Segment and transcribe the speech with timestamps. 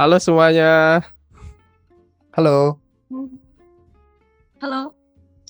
[0.00, 1.04] Halo semuanya.
[2.32, 2.80] Halo.
[4.56, 4.96] Halo.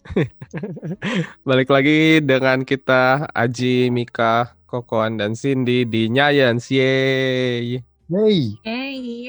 [1.47, 6.67] Balik lagi dengan kita Aji, Mika, Kokoan, dan Cindy di Nyayans.
[6.67, 7.79] Yeay.
[8.11, 8.59] Yeay.
[8.67, 9.23] Hey.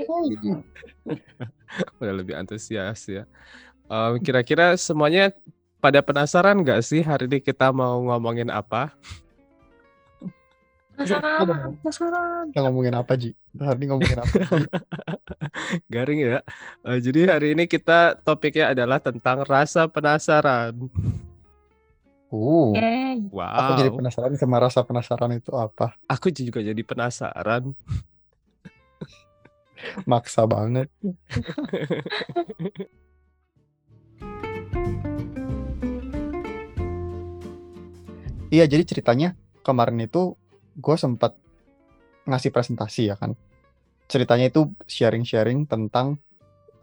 [2.01, 3.29] Udah lebih antusias ya.
[3.93, 5.29] Um, kira-kira semuanya
[5.77, 8.89] pada penasaran nggak sih hari ini kita mau ngomongin apa?
[11.01, 12.45] Penasaran, penasaran.
[12.53, 13.33] Kita ngomongin apa, Ji?
[13.57, 14.33] Hari ini ngomongin apa?
[15.93, 16.39] Garing ya.
[16.85, 20.77] Uh, jadi hari ini kita topiknya adalah tentang rasa penasaran.
[22.31, 23.27] Uh, Yeay.
[23.33, 23.97] aku jadi Wow.
[23.97, 25.97] penasaran sama rasa penasaran itu apa.
[26.05, 27.73] Aku juga jadi penasaran.
[30.09, 30.87] Maksa banget.
[38.51, 39.31] Iya, jadi ceritanya
[39.63, 40.35] kemarin itu
[40.77, 41.35] gue sempat
[42.27, 43.35] ngasih presentasi ya kan.
[44.07, 46.19] Ceritanya itu sharing-sharing tentang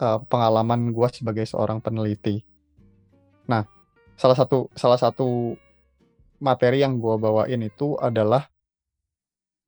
[0.01, 2.43] eh, pengalaman gue sebagai seorang peneliti.
[3.49, 3.65] Nah,
[4.19, 5.57] salah satu salah satu
[6.39, 8.47] materi yang gue bawain itu adalah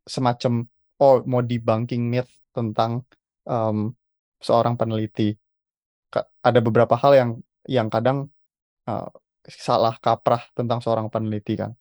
[0.07, 0.67] semacam
[1.01, 3.05] oh mau debunking myth tentang
[3.49, 3.95] em,
[4.41, 5.37] seorang peneliti.
[6.43, 7.31] Ada beberapa hal yang
[7.69, 8.29] yang kadang
[8.89, 9.09] eh,
[9.49, 11.73] salah kaprah tentang seorang peneliti kan.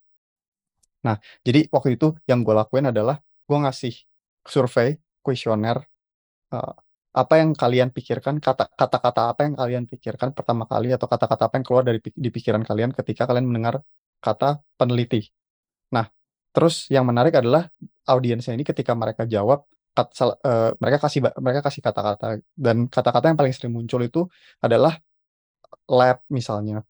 [1.06, 1.16] Nah,
[1.48, 3.94] jadi waktu itu yang gue lakuin adalah gue ngasih
[4.44, 5.78] survei, kuesioner,
[6.54, 6.74] eh,
[7.16, 11.56] apa yang kalian pikirkan, kata- kata-kata apa yang kalian pikirkan pertama kali atau kata-kata apa
[11.60, 13.82] yang keluar dari di pikiran kalian ketika kalian mendengar
[14.22, 15.28] kata peneliti.
[15.96, 16.06] Nah,
[16.56, 17.70] terus yang menarik adalah
[18.10, 19.66] audiensnya ini ketika mereka jawab,
[19.98, 20.14] kat-
[20.46, 24.22] eh, mereka kasih mereka kasih kata-kata dan kata-kata yang paling sering muncul itu
[24.64, 24.98] adalah
[25.90, 26.86] lab misalnya.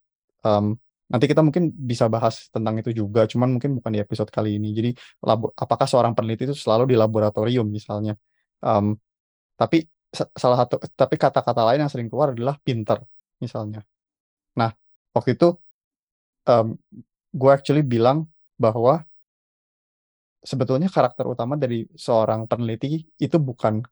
[0.45, 0.75] Em,
[1.11, 4.69] nanti kita mungkin bisa bahas tentang itu juga, cuman mungkin bukan di episode kali ini.
[4.77, 4.89] Jadi,
[5.25, 8.13] labo- apakah seorang peneliti itu selalu di laboratorium misalnya?
[8.61, 8.93] Em,
[9.59, 9.77] tapi
[10.09, 13.01] sa- salah satu, tapi kata-kata lain yang sering keluar adalah pinter
[13.43, 13.81] misalnya.
[14.59, 14.71] Nah,
[15.15, 15.47] waktu itu
[17.29, 18.25] gue actually bilang
[18.57, 19.05] bahwa
[20.41, 23.83] sebetulnya karakter utama dari seorang peneliti itu bukan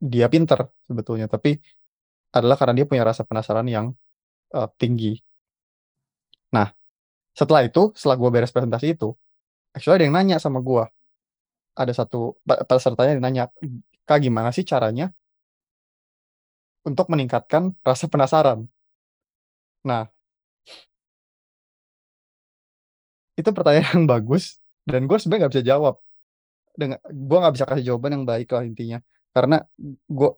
[0.00, 1.60] dia pinter sebetulnya, tapi
[2.32, 3.86] adalah karena dia punya rasa penasaran yang
[4.56, 5.18] eh, tinggi.
[6.56, 6.68] Nah,
[7.38, 9.08] setelah itu, setelah gue beres presentasi itu,
[9.74, 10.84] actually ada yang nanya sama gue.
[11.80, 13.44] Ada satu pe- pesertanya yang nanya,
[14.08, 15.10] Kak gimana sih caranya
[16.88, 18.68] untuk meningkatkan rasa penasaran?
[19.84, 20.06] Nah,
[23.38, 25.94] itu pertanyaan yang bagus dan gue sebenarnya nggak bisa jawab.
[27.28, 28.98] Gue nggak bisa kasih jawaban yang baik lah intinya.
[29.34, 29.56] Karena
[30.08, 30.30] gue,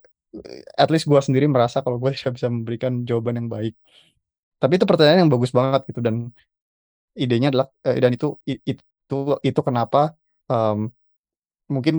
[0.76, 3.74] at least gue sendiri merasa kalau gue bisa memberikan jawaban yang baik.
[4.62, 6.30] Tapi itu pertanyaan yang bagus banget gitu dan
[7.18, 10.16] idenya adalah eh, dan itu itu itu kenapa
[10.48, 10.88] em,
[11.68, 11.94] mungkin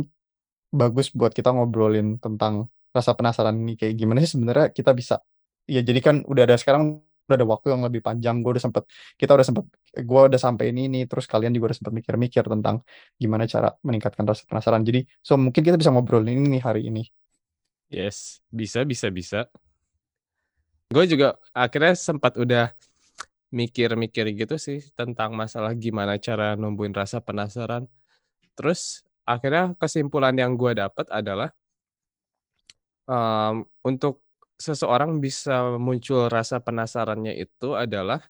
[0.73, 5.21] bagus buat kita ngobrolin tentang rasa penasaran ini kayak gimana sih sebenarnya kita bisa
[5.69, 8.83] ya jadi kan udah ada sekarang udah ada waktu yang lebih panjang gue udah sempet
[9.15, 9.65] kita udah sempet
[9.95, 12.83] gue udah sampai ini ini terus kalian juga udah sempet mikir-mikir tentang
[13.21, 17.03] gimana cara meningkatkan rasa penasaran jadi so mungkin kita bisa ngobrolin ini hari ini
[17.93, 19.45] Yes, bisa, bisa, bisa.
[20.93, 21.27] Gue juga
[21.63, 22.65] akhirnya sempat udah
[23.59, 27.83] mikir-mikir gitu sih tentang masalah gimana cara numbuhin rasa penasaran.
[28.57, 28.81] Terus
[29.25, 31.49] akhirnya kesimpulan yang gue dapat adalah
[33.09, 34.23] em, untuk
[34.59, 38.21] seseorang bisa muncul rasa penasarannya itu adalah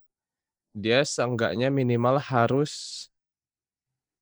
[0.74, 3.06] dia seenggaknya minimal harus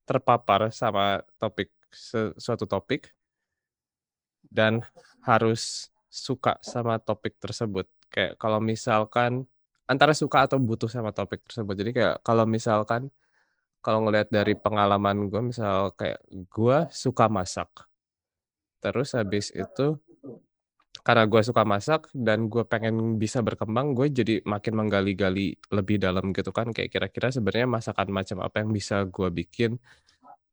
[0.08, 1.70] terpapar sama topik
[2.38, 3.12] suatu topik
[4.50, 4.82] dan
[5.24, 7.88] harus suka sama topik tersebut.
[8.12, 9.48] Kayak kalau misalkan
[9.88, 11.74] antara suka atau butuh sama topik tersebut.
[11.74, 13.08] Jadi kayak kalau misalkan
[13.82, 17.68] kalau ngelihat dari pengalaman gue misal kayak gue suka masak.
[18.78, 19.98] Terus habis itu
[21.02, 26.30] karena gue suka masak dan gue pengen bisa berkembang, gue jadi makin menggali-gali lebih dalam
[26.30, 29.82] gitu kan kayak kira-kira sebenarnya masakan macam apa yang bisa gue bikin.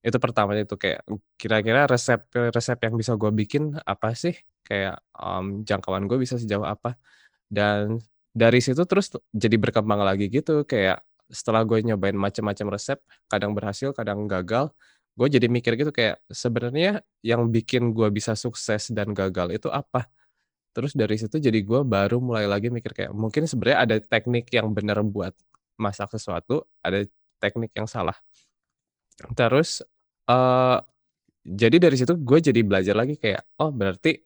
[0.01, 1.05] Itu pertamanya itu kayak
[1.37, 4.33] kira-kira resep resep yang bisa gue bikin apa sih?
[4.65, 6.97] Kayak em, jangkauan gue bisa sejauh apa?
[7.49, 7.99] Dan
[8.31, 12.97] dari situ terus jadi berkembang lagi gitu kayak setelah gue nyobain macam-macam resep,
[13.29, 14.73] kadang berhasil, kadang gagal.
[15.17, 20.07] Gue jadi mikir gitu kayak sebenarnya yang bikin gue bisa sukses dan gagal itu apa?
[20.73, 24.71] Terus dari situ jadi gue baru mulai lagi mikir kayak mungkin sebenarnya ada teknik yang
[24.73, 25.33] benar buat
[25.81, 27.03] masak sesuatu, ada
[27.41, 28.15] teknik yang salah.
[29.35, 29.83] Terus
[30.29, 30.79] eh
[31.43, 34.21] jadi dari situ gue jadi belajar lagi kayak oh berarti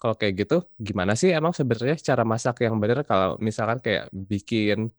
[0.00, 4.90] kalau kayak gitu gimana sih emang sebenarnya cara masak yang benar kalau misalkan kayak bikin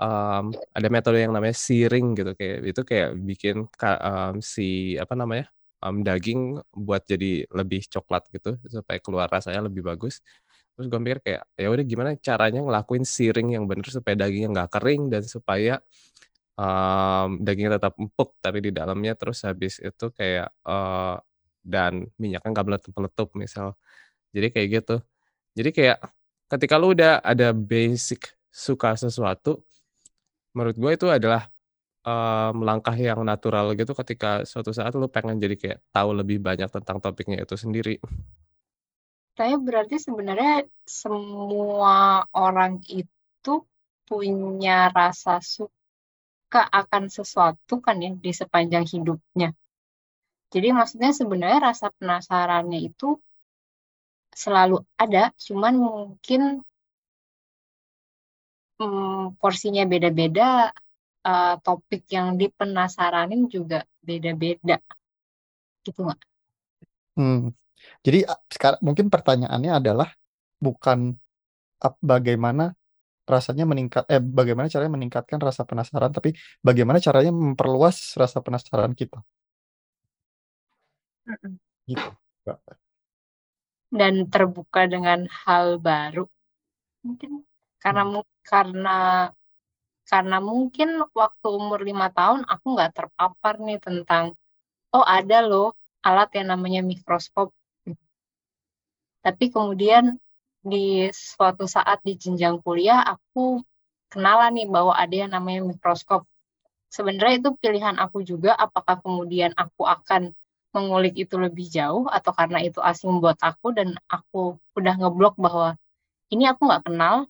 [0.00, 0.44] em,
[0.76, 5.46] ada metode yang namanya searing gitu kayak itu kayak bikin em, si apa namanya
[5.82, 10.22] um, daging buat jadi lebih coklat gitu supaya keluar rasanya lebih bagus.
[10.72, 14.70] Terus gue mikir kayak ya udah gimana caranya ngelakuin searing yang bener supaya dagingnya nggak
[14.80, 15.74] kering dan supaya
[16.56, 21.18] um, dagingnya tetap empuk tapi di dalamnya terus habis itu kayak uh,
[21.62, 23.76] dan minyaknya nggak meletup-meletup misal.
[24.32, 24.96] Jadi kayak gitu.
[25.52, 25.98] Jadi kayak
[26.48, 29.60] ketika lu udah ada basic suka sesuatu,
[30.56, 31.48] menurut gue itu adalah
[32.04, 36.68] um, langkah yang natural gitu ketika suatu saat lu pengen jadi kayak tahu lebih banyak
[36.68, 37.96] tentang topiknya itu sendiri.
[39.32, 43.64] Saya berarti sebenarnya semua orang itu
[44.04, 49.56] punya rasa suka akan sesuatu kan ya di sepanjang hidupnya.
[50.52, 53.16] Jadi maksudnya sebenarnya rasa penasarannya itu
[54.32, 56.64] selalu ada, cuman mungkin
[58.80, 60.72] hmm, porsinya beda-beda,
[61.22, 64.80] uh, topik yang dipenasaranin juga beda-beda.
[65.84, 66.20] Gitu nggak?
[67.16, 67.52] Hmm.
[68.02, 70.08] Jadi sekarang mungkin pertanyaannya adalah
[70.62, 71.18] bukan
[71.98, 72.72] bagaimana
[73.26, 79.22] rasanya meningkat eh bagaimana caranya meningkatkan rasa penasaran tapi bagaimana caranya memperluas rasa penasaran kita.
[81.86, 82.08] Gitu.
[83.92, 86.24] Dan terbuka dengan hal baru.
[87.04, 87.44] Mungkin
[87.76, 88.24] karena hmm.
[88.46, 88.98] karena
[90.08, 94.34] karena mungkin waktu umur lima tahun aku nggak terpapar nih tentang
[94.96, 97.54] oh ada loh alat yang namanya mikroskop
[99.22, 100.18] tapi kemudian
[100.62, 103.62] di suatu saat di jenjang kuliah aku
[104.10, 106.26] kenalan nih bahwa ada yang namanya mikroskop.
[106.92, 110.34] Sebenarnya itu pilihan aku juga apakah kemudian aku akan
[110.72, 115.76] mengulik itu lebih jauh atau karena itu asing buat aku dan aku udah ngeblok bahwa
[116.32, 117.28] ini aku nggak kenal,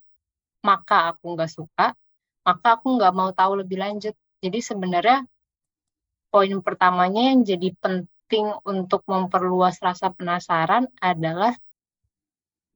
[0.62, 1.90] maka aku nggak suka,
[2.46, 4.14] maka aku nggak mau tahu lebih lanjut.
[4.38, 5.26] Jadi sebenarnya
[6.30, 11.52] poin pertamanya yang jadi penting untuk memperluas rasa penasaran adalah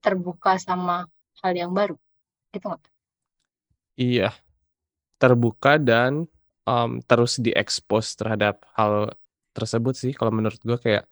[0.02, 1.06] terbuka sama
[1.42, 1.94] hal yang baru,
[2.50, 2.82] gitu nggak?
[3.96, 4.30] Iya,
[5.16, 6.28] terbuka dan,
[6.68, 9.14] um, terus diekspos terhadap hal
[9.56, 11.04] tersebut sih kalau menurut gue kayak,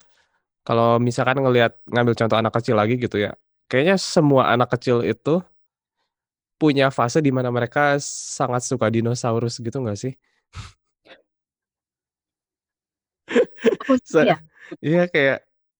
[0.66, 3.32] kalau misalkan ngelihat ngambil contoh anak kecil lagi gitu ya,
[3.70, 5.40] kayaknya semua anak kecil itu
[6.60, 10.14] punya fase di mana mereka sangat suka dinosaurus gitu nggak sih?
[14.24, 14.36] iya.
[14.84, 15.36] Iya kayak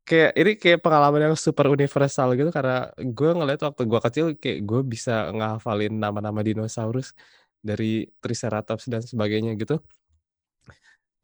[0.09, 4.59] kayak ini kayak pengalaman yang super universal gitu karena gue ngeliat waktu gue kecil kayak
[4.69, 7.17] gue bisa ngehafalin nama-nama dinosaurus
[7.65, 9.81] dari Triceratops dan sebagainya gitu.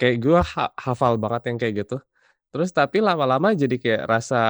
[0.01, 1.97] Kayak gue ha hafal banget yang kayak gitu.
[2.53, 4.43] Terus tapi lama-lama jadi kayak rasa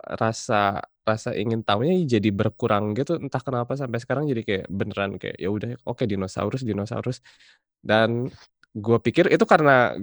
[0.00, 5.38] rasa rasa ingin tahunya jadi berkurang gitu entah kenapa sampai sekarang jadi kayak beneran kayak
[5.38, 7.20] ya udah oke dinosaurus dinosaurus.
[7.84, 8.30] Dan
[8.74, 9.94] gue pikir itu karena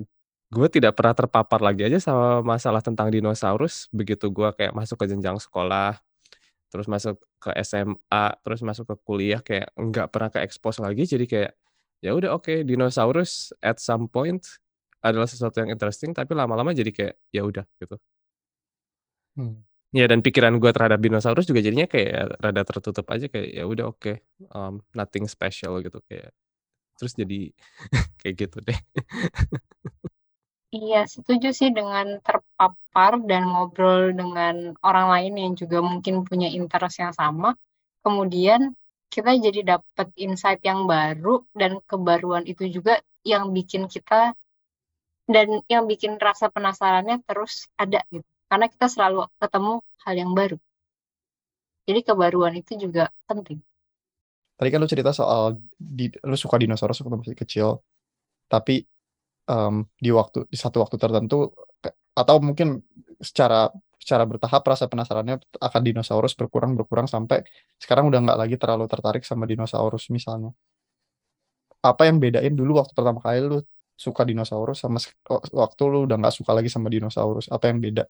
[0.54, 3.90] gue tidak pernah terpapar lagi aja sama masalah tentang dinosaurus.
[3.92, 6.00] Begitu gue kayak masuk ke jenjang sekolah
[6.74, 11.06] terus masuk ke SMA terus masuk ke kuliah kayak nggak pernah ke expose lagi.
[11.10, 11.52] Jadi kayak
[12.04, 14.44] ya udah oke okay, dinosaurus at some point
[15.04, 17.96] adalah sesuatu yang interesting tapi lama-lama jadi kayak ya udah gitu
[19.38, 19.60] hmm.
[19.92, 23.92] ya dan pikiran gue terhadap dinosaurus juga jadinya kayak rada tertutup aja kayak ya udah
[23.92, 24.16] oke okay,
[24.56, 26.32] um, nothing special gitu kayak
[26.96, 27.52] terus jadi
[28.24, 28.80] kayak gitu deh
[30.74, 36.98] Iya, setuju sih dengan terpapar dan ngobrol dengan orang lain yang juga mungkin punya interest
[36.98, 37.54] yang sama.
[38.02, 38.74] Kemudian
[39.14, 44.34] kita jadi dapat insight yang baru dan kebaruan itu juga yang bikin kita
[45.28, 48.26] dan yang bikin rasa penasarannya terus ada gitu.
[48.48, 49.74] Karena kita selalu ketemu
[50.06, 50.58] hal yang baru.
[51.84, 53.60] Jadi kebaruan itu juga penting.
[54.56, 57.82] Tadi kan lu cerita soal di, lu suka dinosaurus waktu masih kecil,
[58.48, 58.86] tapi
[59.50, 61.52] um, di waktu di satu waktu tertentu
[62.14, 62.80] atau mungkin
[63.18, 67.42] secara secara bertahap rasa penasarannya akan dinosaurus berkurang berkurang sampai
[67.80, 70.52] sekarang udah nggak lagi terlalu tertarik sama dinosaurus misalnya.
[71.84, 73.60] Apa yang bedain dulu waktu pertama kali lu
[73.94, 74.98] suka dinosaurus sama
[75.54, 77.48] waktu lu udah nggak suka lagi sama dinosaurus?
[77.50, 78.10] Apa yang beda?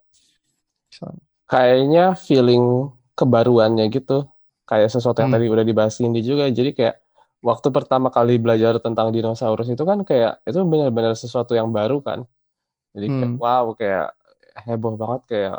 [0.89, 1.23] Misalnya.
[1.43, 4.25] Kayaknya feeling kebaruannya gitu.
[4.63, 5.37] Kayak sesuatu yang hmm.
[5.37, 6.47] tadi udah dibahas ini juga.
[6.49, 6.95] Jadi kayak
[7.43, 12.23] waktu pertama kali belajar tentang dinosaurus itu kan kayak itu benar-benar sesuatu yang baru kan.
[12.95, 13.41] Jadi kayak, hmm.
[13.43, 14.15] wow kayak
[14.63, 15.57] heboh banget kayak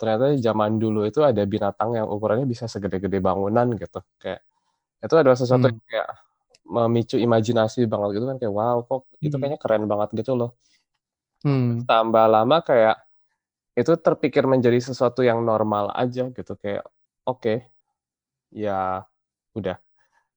[0.00, 4.00] ternyata zaman dulu itu ada binatang yang ukurannya bisa segede-gede bangunan gitu.
[4.16, 4.40] Kayak
[5.04, 5.76] itu adalah sesuatu hmm.
[5.76, 6.08] yang kayak
[6.66, 9.26] memicu imajinasi banget gitu kan kayak wow kok hmm.
[9.26, 10.50] itu kayaknya keren banget gitu loh.
[11.46, 11.86] Hmm.
[11.86, 12.96] Tambah lama kayak
[13.76, 16.82] itu terpikir menjadi sesuatu yang normal aja gitu kayak
[17.28, 17.58] oke okay,
[18.48, 19.04] ya
[19.52, 19.76] udah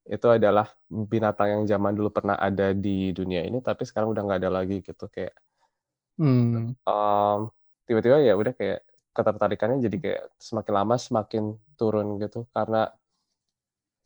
[0.09, 4.39] itu adalah binatang yang zaman dulu pernah ada di dunia ini tapi sekarang udah nggak
[4.43, 5.31] ada lagi gitu kayak
[6.19, 6.75] hmm.
[6.83, 7.47] um,
[7.87, 8.83] tiba-tiba ya udah kayak
[9.15, 11.43] ketertarikannya jadi kayak semakin lama semakin
[11.79, 12.91] turun gitu karena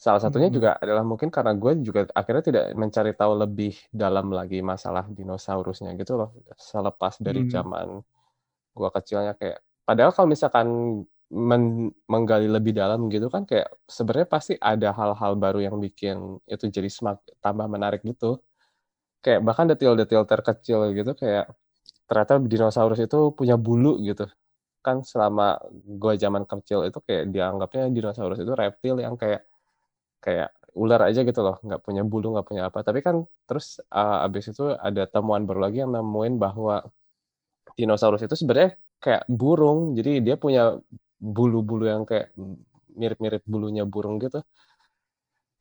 [0.03, 0.55] salah satunya Mhm.
[0.57, 5.91] juga adalah mungkin karena gue juga akhirnya tidak mencari tahu lebih dalam lagi masalah dinosaurusnya
[6.01, 6.29] gitu loh
[6.59, 7.49] selepas dari Hmm.
[7.55, 7.87] zaman
[8.77, 10.67] gue kecilnya kayak padahal kalau misalkan
[11.33, 16.65] men menggali lebih dalam gitu kan kayak sebenarnya pasti ada hal-hal baru yang bikin itu
[16.69, 18.39] jadi semak tambah menarik gitu.
[19.23, 21.47] Kayak bahkan detail-detail terkecil gitu kayak
[22.09, 24.27] ternyata dinosaurus itu punya bulu gitu.
[24.85, 29.45] Kan selama gue zaman kecil itu kayak dianggapnya dinosaurus itu reptil yang kayak
[30.23, 32.79] kayak ular aja gitu loh, nggak punya bulu, nggak punya apa.
[32.87, 33.15] Tapi kan
[33.49, 36.81] terus, eee, habis itu ada temuan baru lagi yang nemuin bahwa
[37.79, 38.71] dinosaurus itu sebenarnya
[39.03, 39.95] kayak burung.
[39.97, 40.77] Jadi dia punya
[41.21, 42.33] bulu-bulu yang kayak
[42.97, 44.43] mirip-mirip bulunya burung gitu.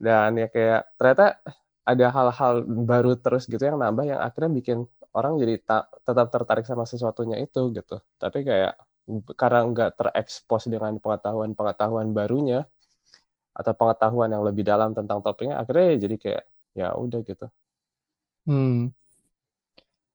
[0.00, 1.40] Dan ya kayak ternyata
[1.82, 2.54] ada hal-hal
[2.86, 4.78] baru terus gitu yang nambah yang akhirnya bikin
[5.12, 7.98] orang jadi ta tetap tertarik sama sesuatunya itu gitu.
[8.22, 8.78] Tapi kayak
[9.36, 12.64] karena nggak terekspos dengan pengetahuan-pengetahuan barunya
[13.52, 17.46] atau pengetahuan yang lebih dalam tentang topiknya, akhirnya ya jadi kayak, ya udah gitu.
[18.48, 18.90] Hmm.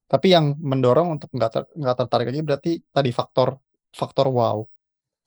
[0.07, 3.59] Tapi yang mendorong untuk nggak ter nggak tertarik lagi berarti tadi faktor
[3.91, 4.63] faktor wow.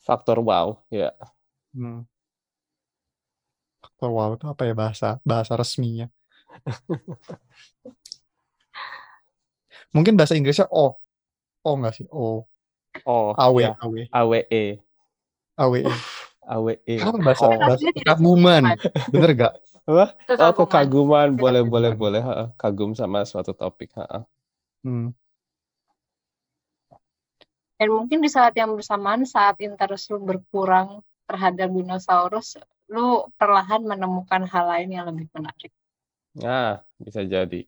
[0.01, 1.13] Faktor wow, ya.
[1.77, 2.09] Hmm.
[3.85, 6.09] Faktor wow itu apa ya bahasa bahasa resminya?
[9.95, 10.97] Mungkin bahasa Inggrisnya O.
[11.61, 12.07] O nggak sih?
[12.09, 12.47] O.
[13.07, 13.77] Oh, AW ya.
[13.79, 13.95] AW.
[14.11, 14.83] AWE.
[15.61, 15.83] AWE.
[16.51, 16.97] AWE.
[16.99, 17.59] Apa bahasa Oh.
[17.63, 18.63] bahasa kekaguman,
[19.15, 19.55] bener nggak?
[19.87, 20.05] Apa?
[20.11, 20.59] Oh, Kekaguman.
[20.59, 21.29] kekaguman.
[21.39, 22.03] Boleh boleh Kekaguman.
[22.03, 22.47] boleh, heeh.
[22.59, 24.23] Kagum sama suatu topik, heeh.
[24.83, 25.15] Hmm.
[27.81, 32.61] Dan mungkin di saat yang bersamaan, saat interest lu berkurang terhadap dinosaurus,
[32.93, 35.73] lu perlahan menemukan hal lain yang lebih menarik.
[36.37, 37.65] Nah, bisa jadi.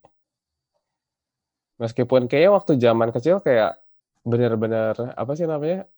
[1.81, 3.81] Meskipun kayaknya waktu zaman kecil kayak
[4.23, 5.89] bener-bener, apa sih namanya,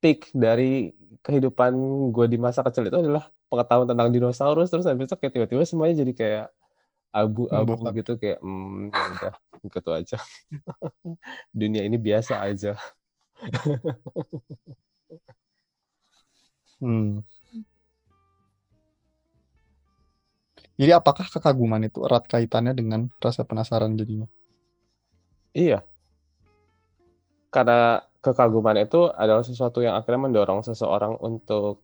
[0.00, 1.72] peak dari kehidupan
[2.10, 6.02] gue di masa kecil itu adalah pengetahuan tentang dinosaurus, terus habis itu kayak tiba-tiba semuanya
[6.02, 6.46] jadi kayak
[7.12, 9.34] abu-abu gitu, kayak, mmm, ya udah
[9.68, 10.18] gitu aja.
[11.60, 12.74] Dunia ini biasa aja.
[16.80, 17.20] Hmm.
[20.80, 24.24] Jadi apakah kekaguman itu erat kaitannya dengan rasa penasaran jadinya?
[25.52, 25.84] Iya.
[27.52, 31.80] Karena kekaguman itu adalah sesuatu yang akhirnya mendorong seseorang untuk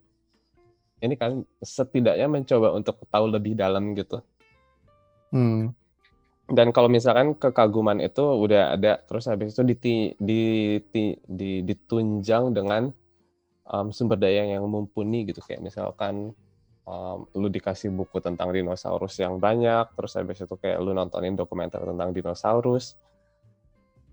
[1.00, 4.25] ini kan, setidaknya mencoba untuk tahu lebih dalam gitu.
[5.33, 5.76] Hmm.
[6.47, 12.88] Dan kalau misalkan kekaguman itu udah ada, terus habis itu diti diti di ditunjang dengan,
[13.66, 16.33] mmm, sumber daya yang mumpuni gitu, kayak misalkan,
[16.87, 21.83] mmm, lu dikasih buku tentang dinosaurus yang banyak, terus habis itu kayak lu nontonin dokumenter
[21.83, 22.95] tentang dinosaurus.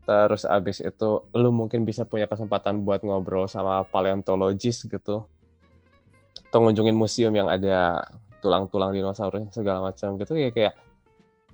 [0.03, 5.24] Terus habis itu lu mungkin bisa punya kesempatan buat ngobrol sama paleontologis gitu.
[6.51, 8.03] Atau ngunjungin museum yang ada
[8.43, 10.75] tulang-tulang dinosaurus segala macam gitu, ya kayak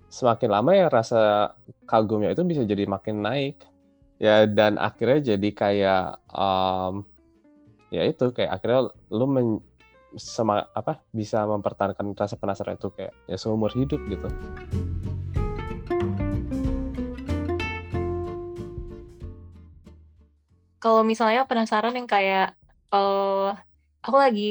[0.09, 1.53] semakin lama ya rasa
[1.85, 3.61] kagumnya itu bisa jadi makin naik.
[4.19, 7.07] Ya dan akhirnya jadi kayak, mmm,
[7.93, 9.47] ya itu, kayak akhirnya lu men
[10.17, 14.27] sema apa, bisa mempertahankan rasa penasaran itu kayak ya seumur hidup gitu.
[20.89, 22.57] Kalau misalnya penasaran yang kayak,
[22.89, 23.53] eee,
[24.01, 24.49] aku lagi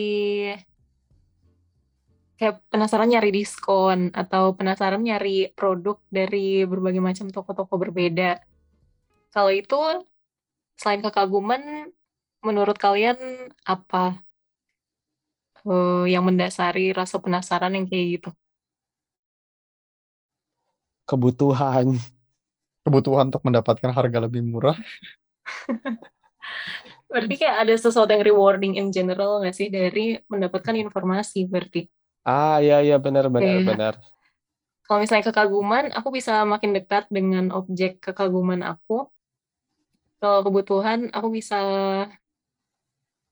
[2.38, 8.38] kayak penasaran nyari diskon atau penasaran nyari produk dari berbagai macam toko-toko berbeda.
[9.34, 10.06] Kalau itu
[10.78, 11.90] selain kekaguman,
[12.46, 13.18] menurut kalian
[13.66, 14.22] apa?
[15.66, 18.30] Eee, yang mendasari rasa penasaran yang kayak gitu?
[21.02, 21.98] Kebutuhan.
[22.86, 24.78] Kebutuhan untuk mendapatkan harga lebih murah.
[27.08, 31.88] Berarti kayak ada sesuatu yang rewarding in general nggak sih dari mendapatkan informasi berarti?
[32.32, 33.94] Ah, iya iya, benar benar Kayak benar.
[34.84, 39.08] kalau misalnya kekaguman, aku bisa makin dekat dengan objek kekaguman aku.
[40.20, 41.56] Kalau kebutuhan, aku bisa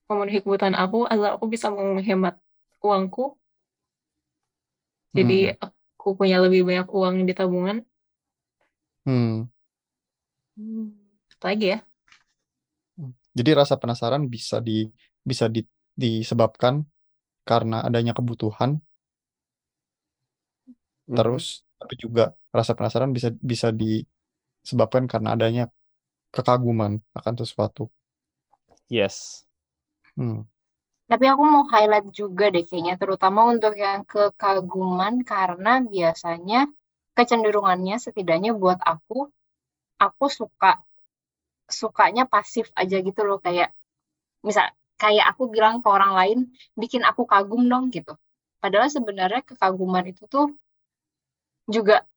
[0.07, 2.35] memenuhi kebutuhan aku agar aku bisa menghemat
[2.85, 3.23] uangku.
[5.17, 5.57] Jadi Hmm.
[5.65, 7.77] aku punya lebih banyak uang di tabungan.
[9.05, 9.49] Hmm.
[10.57, 10.89] Mmm,
[11.33, 11.86] apalagi ya?
[13.37, 14.89] Jadi rasa penasaran bisa di
[15.21, 15.61] bisa di
[15.93, 16.81] disebabkan
[17.45, 18.81] karena adanya kebutuhan.
[21.07, 21.15] Mhm.
[21.17, 21.45] Terus
[21.77, 25.63] tapi juga rasa penasaran bisa bisa disebabkan karena adanya
[26.33, 27.87] kekaguman akan sesuatu.
[28.89, 29.45] Yes.
[30.17, 30.49] Hmm.
[31.07, 36.67] Tapi aku mau highlight juga deh kayaknya, terutama untuk yang kekaguman karena biasanya
[37.15, 39.31] kecenderungannya setidaknya buat aku,
[40.03, 40.83] aku suka
[41.67, 43.75] sukanya pasif aja gitu loh kayak
[44.41, 46.39] misal kayak aku bilang ke orang lain
[46.73, 48.15] bikin aku kagum dong gitu
[48.63, 50.55] padahal sebenarnya kekaguman itu tuh
[51.67, 52.07] juga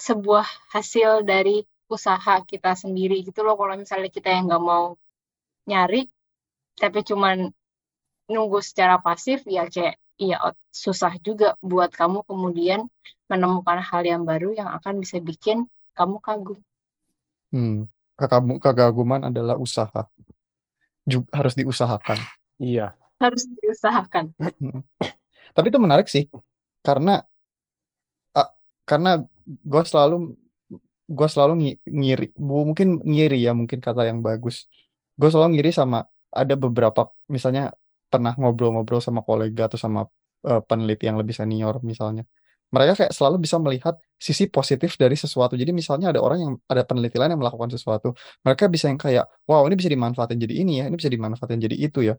[0.00, 4.96] sebuah hasil dari usaha kita sendiri gitu loh kalau misalnya kita yang nggak mau
[5.68, 6.08] nyari
[6.78, 7.52] tapi cuman
[8.28, 10.36] nunggu secara pasif ya kayak iya
[10.68, 12.86] susah juga buat kamu kemudian
[13.30, 16.58] menemukan hal yang baru yang akan bisa bikin kamu kagum.
[17.50, 17.88] Hmm.
[18.18, 20.02] Kekamu- Kekaguman adalah usaha.
[21.06, 22.18] Juga harus diusahakan.
[22.58, 22.98] Iya.
[23.22, 24.34] Harus diusahakan.
[25.54, 26.26] Tapi itu menarik sih,
[26.86, 27.22] karena
[28.36, 28.50] uh,
[28.86, 30.38] karena gue selalu
[31.08, 34.68] gue selalu ngi- ngiri, bu- mungkin ngiri ya mungkin kata yang bagus.
[35.18, 37.72] Gue selalu ngiri sama ada beberapa misalnya
[38.12, 40.06] pernah ngobrol-ngobrol sama kolega atau sama
[40.44, 42.22] uh, peneliti yang lebih senior misalnya.
[42.68, 45.56] Mereka kayak selalu bisa melihat sisi positif dari sesuatu.
[45.56, 48.12] Jadi misalnya ada orang yang ada peneliti lain yang melakukan sesuatu,
[48.44, 51.76] mereka bisa yang kayak, wow ini bisa dimanfaatin jadi ini ya, ini bisa dimanfaatin jadi
[51.78, 52.14] itu ya.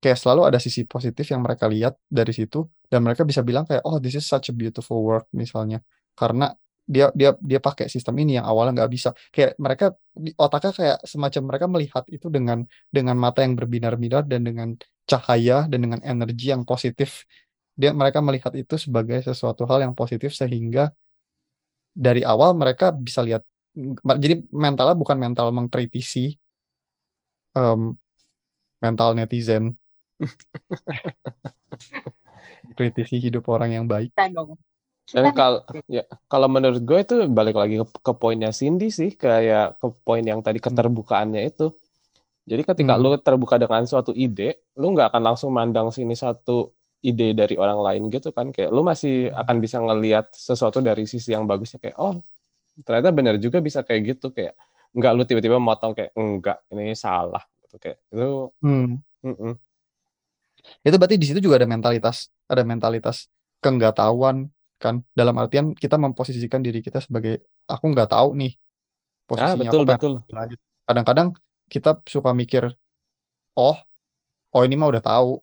[0.00, 3.84] Kayak selalu ada sisi positif yang mereka lihat dari situ dan mereka bisa bilang kayak,
[3.84, 5.84] oh this is such a beautiful work misalnya,
[6.16, 6.56] karena
[6.90, 9.10] dia dia dia pakai sistem ini yang awalnya nggak bisa.
[9.30, 9.94] Kayak mereka
[10.40, 14.74] otaknya kayak semacam mereka melihat itu dengan dengan mata yang berbinar-binar dan dengan
[15.06, 17.28] cahaya dan dengan energi yang positif
[17.76, 20.90] dia mereka melihat itu sebagai sesuatu hal yang positif sehingga
[21.94, 23.42] dari awal mereka bisa lihat
[24.22, 26.34] jadi mentalnya bukan mental mengkritisi
[27.54, 27.96] um,
[28.82, 29.76] mental netizen
[32.76, 34.14] kritisi hidup orang yang baik.
[35.10, 39.82] Dan kalau ya kalau menurut gue itu balik lagi ke, ke poinnya Cindy sih kayak
[39.82, 41.74] ke poin yang tadi keterbukaannya itu.
[42.50, 42.98] Jadi ketika Hmm.
[42.98, 47.80] lu terbuka dengan suatu ide, lu nggak akan langsung mandang sini satu ide dari orang
[47.80, 51.96] lain gitu kan kayak lu masih akan bisa ngelihat sesuatu dari sisi yang bagusnya kayak
[51.96, 52.20] oh
[52.84, 54.52] ternyata benar juga bisa kayak gitu kayak
[54.92, 59.00] nggak lu tiba-tiba motong kayak enggak ini salah gitu kayak itu Hmm.
[59.24, 59.52] mm-mm.
[60.84, 63.32] itu berarti di situ juga ada mentalitas ada mentalitas
[63.64, 69.70] keenggaktahuan kan dalam artian kita memposisikan diri kita sebagai aku nggak tahu nih ah posisinya
[69.72, 70.14] betul aku pengen betul.
[70.88, 71.28] kadang-kadang
[71.70, 72.64] kita suka mikir
[73.56, 73.76] oh
[74.54, 75.38] oh ini mah udah tahu.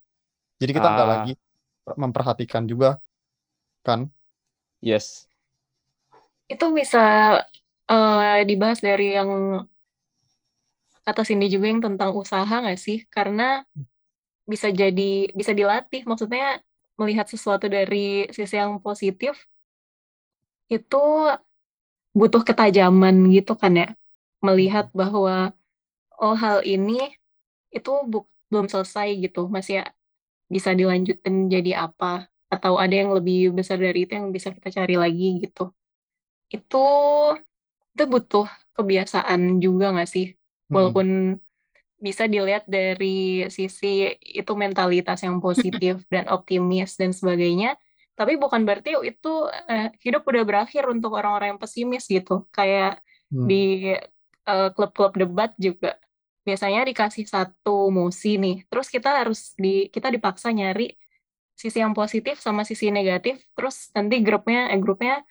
[0.57, 1.11] Jadi kita nggak ah.
[1.21, 1.33] lagi
[1.95, 2.99] memperhatikan juga
[3.87, 4.11] kan
[4.83, 5.27] yes
[6.47, 6.99] Itu bisa
[7.91, 9.29] eh, dibahas dari yang
[11.05, 12.97] kata Cindy juga yang tentang usaha nggak sih?
[13.15, 13.63] Karena
[14.51, 16.01] bisa jadi bisa dilatih.
[16.09, 16.59] Maksudnya
[16.99, 19.35] melihat sesuatu dari sisi yang positif
[20.71, 20.97] itu
[22.17, 23.87] butuh ketajaman gitu kan ya.
[24.45, 25.53] Melihat bahwa
[26.21, 27.13] oh hal ini
[27.73, 29.83] itu bu- belum selesai gitu, masih
[30.47, 34.95] bisa dilanjutin jadi apa atau ada yang lebih besar dari itu yang bisa kita cari
[34.95, 35.75] lagi gitu.
[36.51, 36.77] Itu
[37.93, 40.25] itu butuh kebiasaan juga nggak sih?
[40.69, 40.73] Mm-mm.
[40.75, 41.07] Walaupun
[41.97, 47.75] bisa dilihat dari sisi itu mentalitas yang positif dan optimis dan sebagainya,
[48.13, 52.45] tapi bukan berarti itu eh, hidup udah berakhir untuk orang-orang yang pesimis gitu.
[52.53, 53.43] Kayak Hmm.
[53.43, 53.91] di
[54.47, 55.99] eh, klub-klub debat juga
[56.47, 60.95] biasanya dikasih satu musi nih, terus kita harus di kita dipaksa nyari
[61.57, 65.27] sisi yang positif sama sisi negatif, terus nanti grupnya eh, grupnya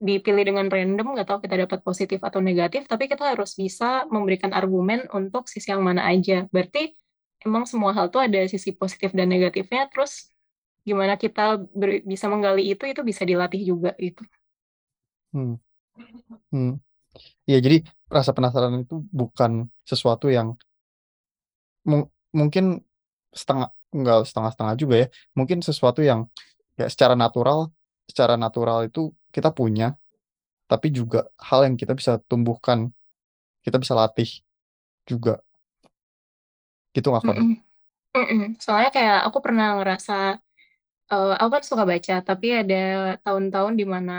[0.00, 4.52] dipilih dengan random, nggak tahu kita dapat positif atau negatif, tapi kita harus bisa memberikan
[4.52, 6.48] argumen untuk sisi yang mana aja.
[6.52, 6.92] Berarti
[7.44, 10.28] emang semua hal tuh ada sisi positif dan negatifnya, terus
[10.84, 14.24] gimana kita ber- bisa menggali itu, itu bisa dilatih juga gitu.
[15.36, 15.60] Hmm.
[16.50, 16.80] Hmm.
[17.44, 20.48] Ya, jadi rasa penasaran itu bukan sesuatu yang
[21.88, 22.64] mung- mungkin
[23.40, 25.06] setengah enggak setengah-setengah juga ya.
[25.38, 26.20] Mungkin sesuatu yang
[26.80, 27.70] ya secara natural,
[28.10, 29.00] secara natural itu
[29.34, 29.86] kita punya,
[30.70, 32.90] tapi juga hal yang kita bisa tumbuhkan,
[33.66, 34.30] kita bisa latih
[35.10, 35.42] juga.
[36.94, 37.24] Gitu nggak?
[37.26, 37.50] Mm-mm.
[38.16, 38.42] Mm-mm.
[38.64, 40.14] Soalnya kayak aku pernah ngerasa,
[41.12, 42.76] eh, aku kan suka baca, tapi ada
[43.24, 44.12] tahun-tahun di mana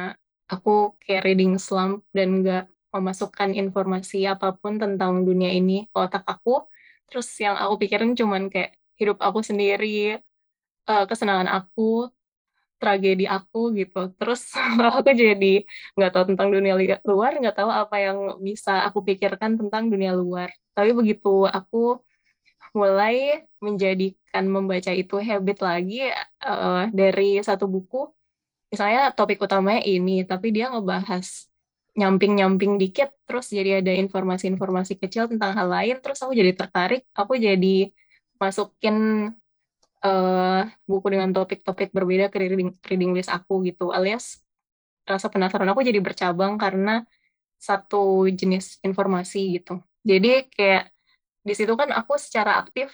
[0.53, 0.71] aku
[1.03, 6.67] kayak reading slump dan nggak memasukkan informasi apa pun tentang dunia ini ke otak aku.
[7.08, 10.19] Terus yang aku pikirin cuman kayak hidup aku sendiri,
[10.89, 12.12] eh, kesenangan aku,
[12.82, 14.10] tragedi aku gitu.
[14.17, 14.41] Terus
[14.89, 16.73] aku jadi nggak tahu tentang dunia
[17.06, 20.49] luar, nggak tahu apa yang bisa aku pikirkan tentang dunia luar.
[20.73, 22.01] Tapi begitu aku
[22.71, 26.10] mulai menjadikan membaca itu habit lagi
[26.49, 28.10] eh, dari satu buku,
[28.71, 31.50] misalnya topik utamanya ini, tapi dia ngebahas
[31.91, 37.36] nyamping-nyamping dikit, terus jadi ada informasi-informasi kecil tentang hal lain, terus aku jadi tertarik, aku
[37.36, 37.91] jadi
[38.39, 38.95] masukin
[40.01, 44.39] eh, buku dengan topik-topik berbeda ke reading, reading list aku gitu, alias
[45.06, 47.04] rasa penasaran aku jadi bercabang karena
[47.62, 49.82] satu jenis informasi gitu.
[50.01, 50.89] Jadi kayak
[51.45, 52.89] di situ kan aku secara aktif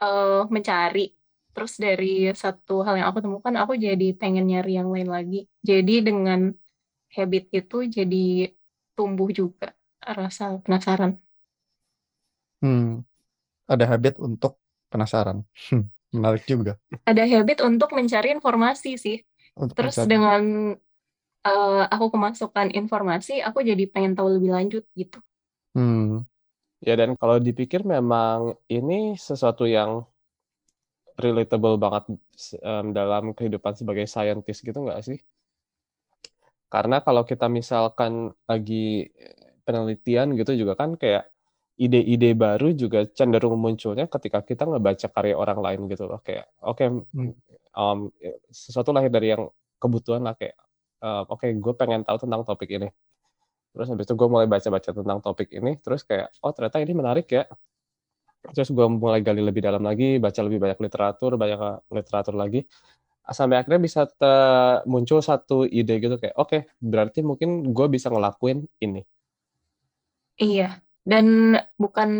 [0.00, 1.12] uh, mencari.
[1.52, 5.50] Terus dari satu hal yang aku temukan, aku jadi pengen nyari yang lain lagi.
[5.60, 6.54] Jadi dengan
[7.12, 8.52] habit itu jadi
[8.92, 11.16] tumbuh juga rasa penasaran.
[12.58, 13.06] Hmm.
[13.68, 15.44] Ada habit untuk penasaran.
[15.68, 16.80] Hmm, menarik juga.
[17.04, 19.20] Ada habit untuk mencari informasi sih.
[19.54, 20.10] Untuk Terus mencari.
[20.10, 20.42] dengan
[21.44, 25.20] uh, aku kemasukan informasi, aku jadi pengen tahu lebih lanjut gitu.
[25.76, 26.24] Hmm.
[26.78, 30.06] Ya dan kalau dipikir memang ini sesuatu yang
[31.18, 32.14] relatable banget
[32.62, 35.18] um, dalam kehidupan sebagai scientist gitu nggak sih?
[36.68, 39.08] Karena kalau kita misalkan lagi
[39.64, 41.28] penelitian gitu juga kan kayak
[41.78, 46.20] ide-ide baru juga cenderung munculnya ketika kita ngebaca karya orang lain gitu loh.
[46.20, 46.88] Kayak oke okay,
[47.72, 48.12] um,
[48.50, 50.58] sesuatu lahir dari yang kebutuhan lah kayak
[51.00, 52.88] uh, oke okay, gue pengen tahu tentang topik ini.
[53.72, 57.28] Terus habis itu gue mulai baca-baca tentang topik ini terus kayak oh ternyata ini menarik
[57.30, 57.46] ya.
[58.52, 61.58] Terus gue mulai gali lebih dalam lagi baca lebih banyak literatur banyak
[61.94, 62.66] literatur lagi
[63.28, 64.08] sampai akhirnya bisa
[64.88, 69.04] muncul satu ide gitu kayak oke okay, berarti mungkin gue bisa ngelakuin ini
[70.40, 72.10] iya dan bukan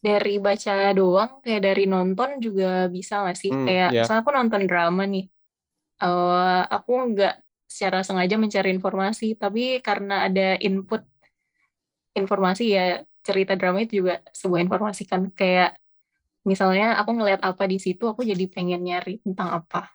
[0.00, 4.04] dari baca doang kayak dari nonton juga bisa nggak sih hmm, kayak yeah.
[4.04, 5.26] misalnya aku nonton drama nih
[6.00, 7.34] uh, aku nggak
[7.68, 11.04] secara sengaja mencari informasi tapi karena ada input
[12.16, 15.79] informasi ya cerita drama itu juga sebuah informasi kan kayak
[16.50, 19.94] misalnya aku ngelihat apa di situ aku jadi pengen nyari tentang apa.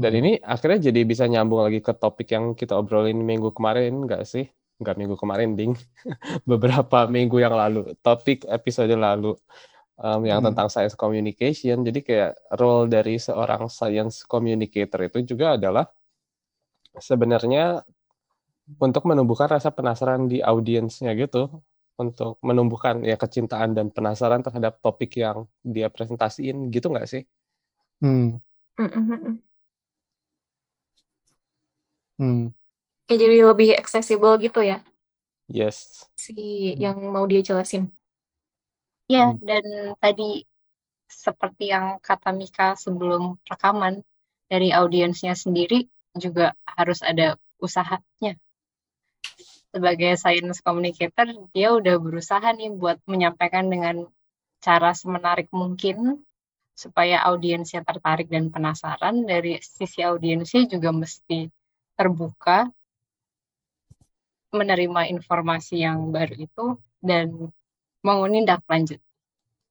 [0.00, 4.24] Dan ini akhirnya jadi bisa nyambung lagi ke topik yang kita obrolin minggu kemarin nggak
[4.28, 4.48] sih?
[4.80, 5.72] Nggak minggu kemarin ding.
[6.50, 9.36] Beberapa minggu yang lalu topik episode lalu
[10.00, 10.52] um, yang hmm.
[10.52, 11.84] tentang science communication.
[11.84, 15.84] Jadi kayak role dari seorang science communicator itu juga adalah
[16.96, 17.84] sebenarnya
[18.80, 21.50] untuk menumbuhkan rasa penasaran di audiensnya gitu
[22.00, 27.22] untuk menumbuhkan ya kecintaan dan penasaran terhadap topik yang dia presentasiin gitu nggak sih?
[28.00, 28.40] Hmm.
[32.16, 32.56] Hmm.
[33.04, 34.80] Kayak jadi lebih accessible gitu ya?
[35.50, 36.08] Yes.
[36.16, 37.92] Si yang mau dia jelasin.
[39.10, 39.42] Ya, hmm.
[39.42, 39.64] dan
[39.98, 40.46] tadi
[41.10, 44.06] seperti yang kata Mika sebelum rekaman
[44.46, 48.38] dari audiensnya sendiri juga harus ada usahanya
[49.70, 54.06] sebagai science communicator dia udah berusaha nih buat menyampaikan dengan
[54.58, 56.20] cara semenarik mungkin
[56.74, 61.46] supaya audiensnya tertarik dan penasaran dari sisi audiensnya juga mesti
[61.94, 62.66] terbuka
[64.50, 66.66] menerima informasi yang baru itu
[66.98, 67.52] dan
[68.02, 68.98] mau nindak lanjut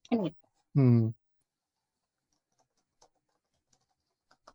[0.10, 0.46] gitu.
[0.78, 1.12] Hmm.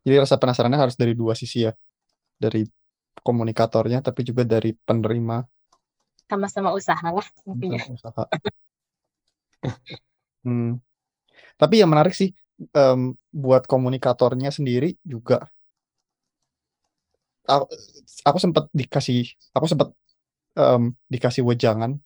[0.05, 1.73] Jadi rasa penasarannya harus dari dua sisi ya,
[2.37, 2.61] dari
[3.25, 5.41] komunikatornya tapi juga dari penerima.
[6.29, 7.81] Sama-sama usaha lah intinya.
[7.89, 8.23] Usaha.
[10.45, 10.77] Hmm.
[11.57, 12.29] tapi yang menarik sih
[12.77, 15.49] um, buat komunikatornya sendiri juga.
[17.49, 17.65] Aku,
[18.21, 19.89] aku sempat dikasih aku sempat
[20.53, 21.97] um, dikasih wejangan.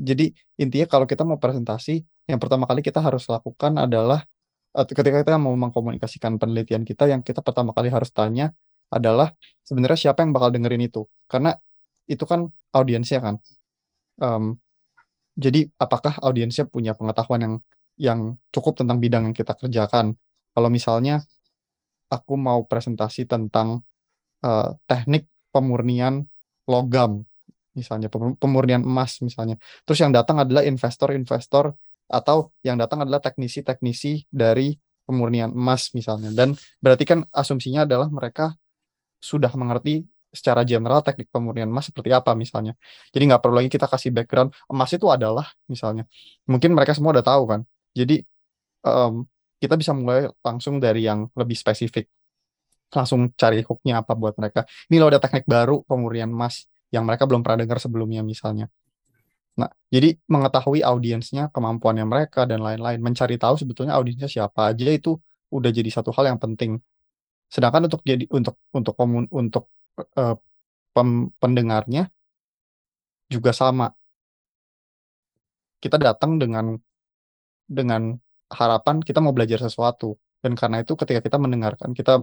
[0.00, 4.24] Jadi intinya kalau kita mau presentasi yang pertama kali kita harus lakukan adalah
[4.72, 8.52] ketika kita mau mengkomunikasikan penelitian kita yang kita pertama kali harus tanya
[8.92, 9.34] adalah
[9.66, 11.06] sebenarnya siapa yang bakal dengerin itu.
[11.26, 11.54] Karena
[12.06, 13.34] itu kan audiensnya kan.
[14.22, 14.56] Um,
[15.36, 17.54] jadi apakah audiensnya punya pengetahuan yang
[17.96, 18.20] yang
[18.52, 20.16] cukup tentang bidang yang kita kerjakan?
[20.56, 21.20] Kalau misalnya
[22.08, 23.84] aku mau presentasi tentang
[24.46, 26.24] uh, teknik pemurnian
[26.66, 27.26] logam
[27.76, 28.08] misalnya
[28.40, 29.60] pemurnian emas misalnya.
[29.84, 31.76] Terus yang datang adalah investor-investor
[32.08, 34.72] atau yang datang adalah teknisi-teknisi dari
[35.04, 36.32] pemurnian emas misalnya.
[36.32, 38.56] Dan berarti kan asumsinya adalah mereka
[39.26, 42.76] sudah mengerti secara general teknik pemurnian emas seperti apa misalnya.
[43.10, 46.04] Jadi nggak perlu lagi kita kasih background emas itu adalah misalnya.
[46.46, 47.60] Mungkin mereka semua udah tahu kan.
[47.96, 48.20] Jadi
[48.84, 49.24] um,
[49.56, 52.06] kita bisa mulai langsung dari yang lebih spesifik.
[52.92, 54.68] Langsung cari hooknya apa buat mereka.
[54.92, 58.70] Ini loh ada teknik baru pemurnian emas yang mereka belum pernah dengar sebelumnya misalnya.
[59.56, 65.16] Nah, jadi mengetahui audiensnya, kemampuannya mereka dan lain-lain, mencari tahu sebetulnya audiensnya siapa aja itu
[65.48, 66.76] udah jadi satu hal yang penting
[67.46, 69.70] Sedangkan untuk jadi untuk untuk komun untuk
[70.18, 70.36] uh,
[70.90, 72.10] pem, pendengarnya
[73.30, 73.90] juga sama.
[75.78, 76.74] Kita datang dengan
[77.66, 78.14] dengan
[78.50, 82.22] harapan kita mau belajar sesuatu dan karena itu ketika kita mendengarkan kita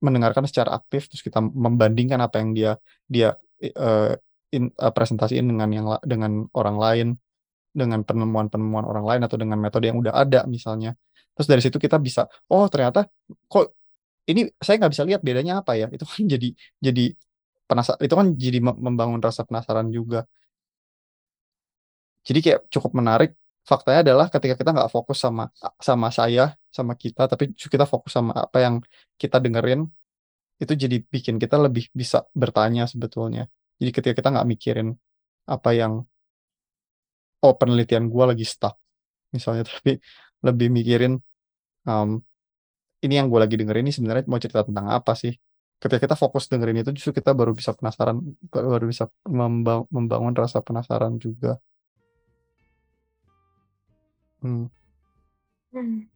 [0.00, 2.72] mendengarkan secara aktif terus kita membandingkan apa yang dia
[3.04, 3.28] dia
[3.76, 4.14] uh,
[4.54, 7.08] in, uh, presentasiin dengan yang dengan orang lain
[7.74, 10.96] dengan penemuan-penemuan orang lain atau dengan metode yang udah ada misalnya
[11.36, 13.04] terus dari situ kita bisa oh ternyata
[13.50, 13.76] kok
[14.30, 16.48] ini saya nggak bisa lihat bedanya apa ya itu kan jadi
[16.86, 17.02] jadi
[17.68, 20.24] penasa itu kan jadi me membangun rasa penasaran juga.
[22.26, 23.30] Jadi kayak cukup menarik,
[23.64, 25.44] faktanya adalah ketika kita nggak fokus sama
[25.80, 26.42] sama saya,
[26.76, 28.74] sama kita, tapi kita fokus sama apa yang
[29.20, 29.80] kita dengerin,
[30.62, 33.42] itu jadi bikin kita lebih bisa bertanya sebetulnya.
[33.80, 34.88] Jadi ketika kita nggak mikirin
[35.48, 35.92] apa yang
[37.44, 38.74] oh penelitian gue lagi stuck
[39.34, 40.00] misalnya, tapi
[40.46, 41.12] lebih mikirin,
[41.88, 42.20] um,
[42.98, 45.34] ini yang gue lagi dengerin ini sebenarnya mau cerita tentang apa sih?
[45.78, 48.18] Ketika kita fokus dengerin itu justru kita baru bisa penasaran,
[48.50, 51.62] baru bisa memba membangun rasa penasaran juga.
[54.42, 54.66] Hmm.
[55.70, 56.10] Hmm.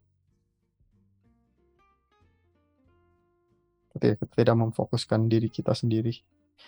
[3.94, 6.10] Ketika kita tidak memfokuskan diri kita sendiri.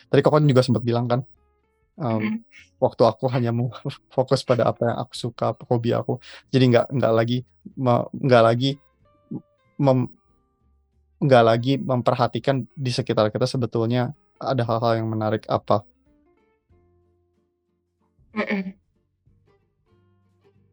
[0.07, 1.27] Tadi Kokon juga sempat bilang kan,
[1.99, 2.43] um,
[2.79, 3.75] waktu aku hanya mau
[4.15, 6.23] fokus pada apa yang aku suka, hobi aku.
[6.55, 7.39] Jadi nggak nggak lagi
[8.15, 8.79] nggak lagi
[9.81, 10.07] mem
[11.25, 15.87] nggak lagi memperhatikan di sekitar kita sebetulnya ada hal-hal yang menarik apa.
[18.35, 18.77] Mhm.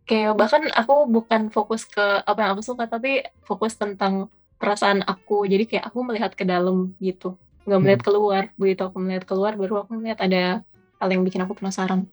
[0.09, 4.27] Kayak bahkan aku bukan fokus ke apa yang aku suka, tapi fokus tentang
[4.59, 5.47] perasaan aku.
[5.47, 8.07] Jadi kayak aku melihat ke dalam gitu, nggak melihat Hmm.
[8.11, 8.43] keluar.
[8.59, 10.65] Begitu aku melihat keluar, baru aku melihat ada
[10.99, 12.09] hal yang bikin aku penasaran.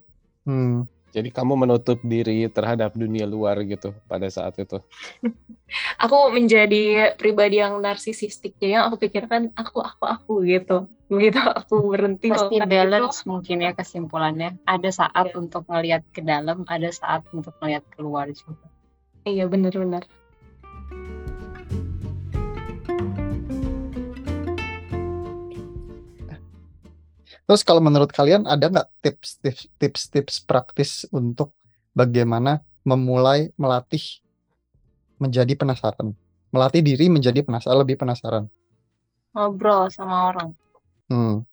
[0.47, 0.87] Hmm.
[1.09, 4.77] Jadi kamu menutup diri terhadap dunia luar gitu pada saat itu?
[6.05, 10.89] Aku menjadi pribadi yang narsisistik, jadi yang aku pikirkan aku aku aku gitu.
[11.13, 14.57] Begitu aku berhenti Mesti melakukan itu balance mungkin ya kesimpulannya.
[14.65, 15.37] Ada saat Iya.
[15.37, 18.65] untuk ngelihat ke dalam, ada saat untuk ngelihat keluar juga.
[19.29, 19.77] Iya, bener
[27.49, 31.57] Terus kalau menurut kalian ada nggak tips-tips tips-tips praktis untuk
[31.97, 34.21] bagaimana memulai melatih
[35.17, 36.13] menjadi penasaran?
[36.53, 38.53] Melatih diri menjadi penasaran, lebih penasaran.
[39.33, 40.53] Ngobrol sama orang.
[41.09, 41.49] Hmm.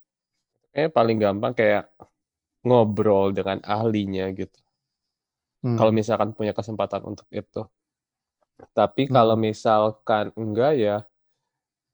[0.76, 1.84] Kayaknya paling gampang kayak
[2.68, 4.60] ngobrol dengan ahlinya gitu.
[5.64, 5.98] Kalau Hmm.
[5.98, 7.64] misalkan punya kesempatan untuk itu.
[8.76, 9.48] Tapi kalau Hmm.
[9.48, 10.98] misalkan enggak ya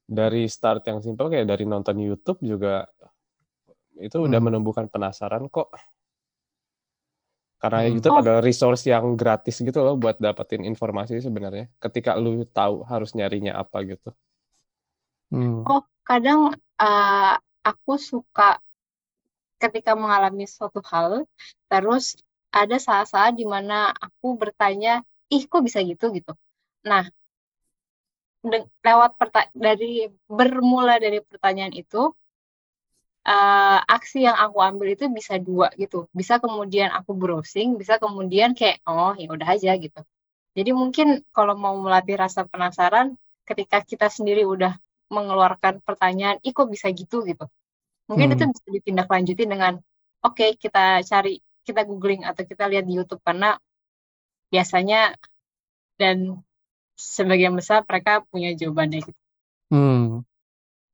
[0.09, 2.89] dari start yang simpel kayak dari nonton YouTube juga
[4.01, 4.51] itu udah Hmm.
[4.51, 5.69] menumbuhkan penasaran kok.
[7.61, 7.93] Karena Hmm.
[7.93, 8.21] YouTube Oh.
[8.25, 11.69] adalah resource yang gratis gitu loh buat dapetin informasi sebenarnya.
[11.77, 14.09] Ketika lu tahu harus nyarinya apa gitu.
[15.29, 15.61] Hmm.
[15.69, 18.57] Oh, kadang uh, aku suka
[19.61, 21.29] ketika mengalami suatu hal,
[21.69, 22.17] terus
[22.49, 26.33] ada saat-saat di mana aku bertanya, ih kok bisa gitu gitu.
[26.83, 27.05] Nah,
[28.81, 32.09] lewat perta- dari bermula dari pertanyaan itu,
[33.27, 36.07] uh, aksi yang aku ambil itu bisa dua gitu.
[36.13, 40.01] Bisa kemudian aku browsing, bisa kemudian kayak oh ya udah aja gitu.
[40.57, 43.15] Jadi mungkin kalau mau melatih rasa penasaran,
[43.47, 44.75] ketika kita sendiri udah
[45.11, 47.45] mengeluarkan pertanyaan, ih kok bisa gitu gitu.
[48.09, 48.53] Mungkin itu Hmm.
[48.53, 49.73] bisa ditindaklanjuti dengan
[50.25, 53.55] oke kita cari, kita googling atau kita lihat di YouTube karena
[54.51, 55.15] biasanya
[55.99, 56.17] dan
[56.97, 59.21] sebagian besar mereka punya jawabannya gitu.
[59.71, 60.23] Hmm.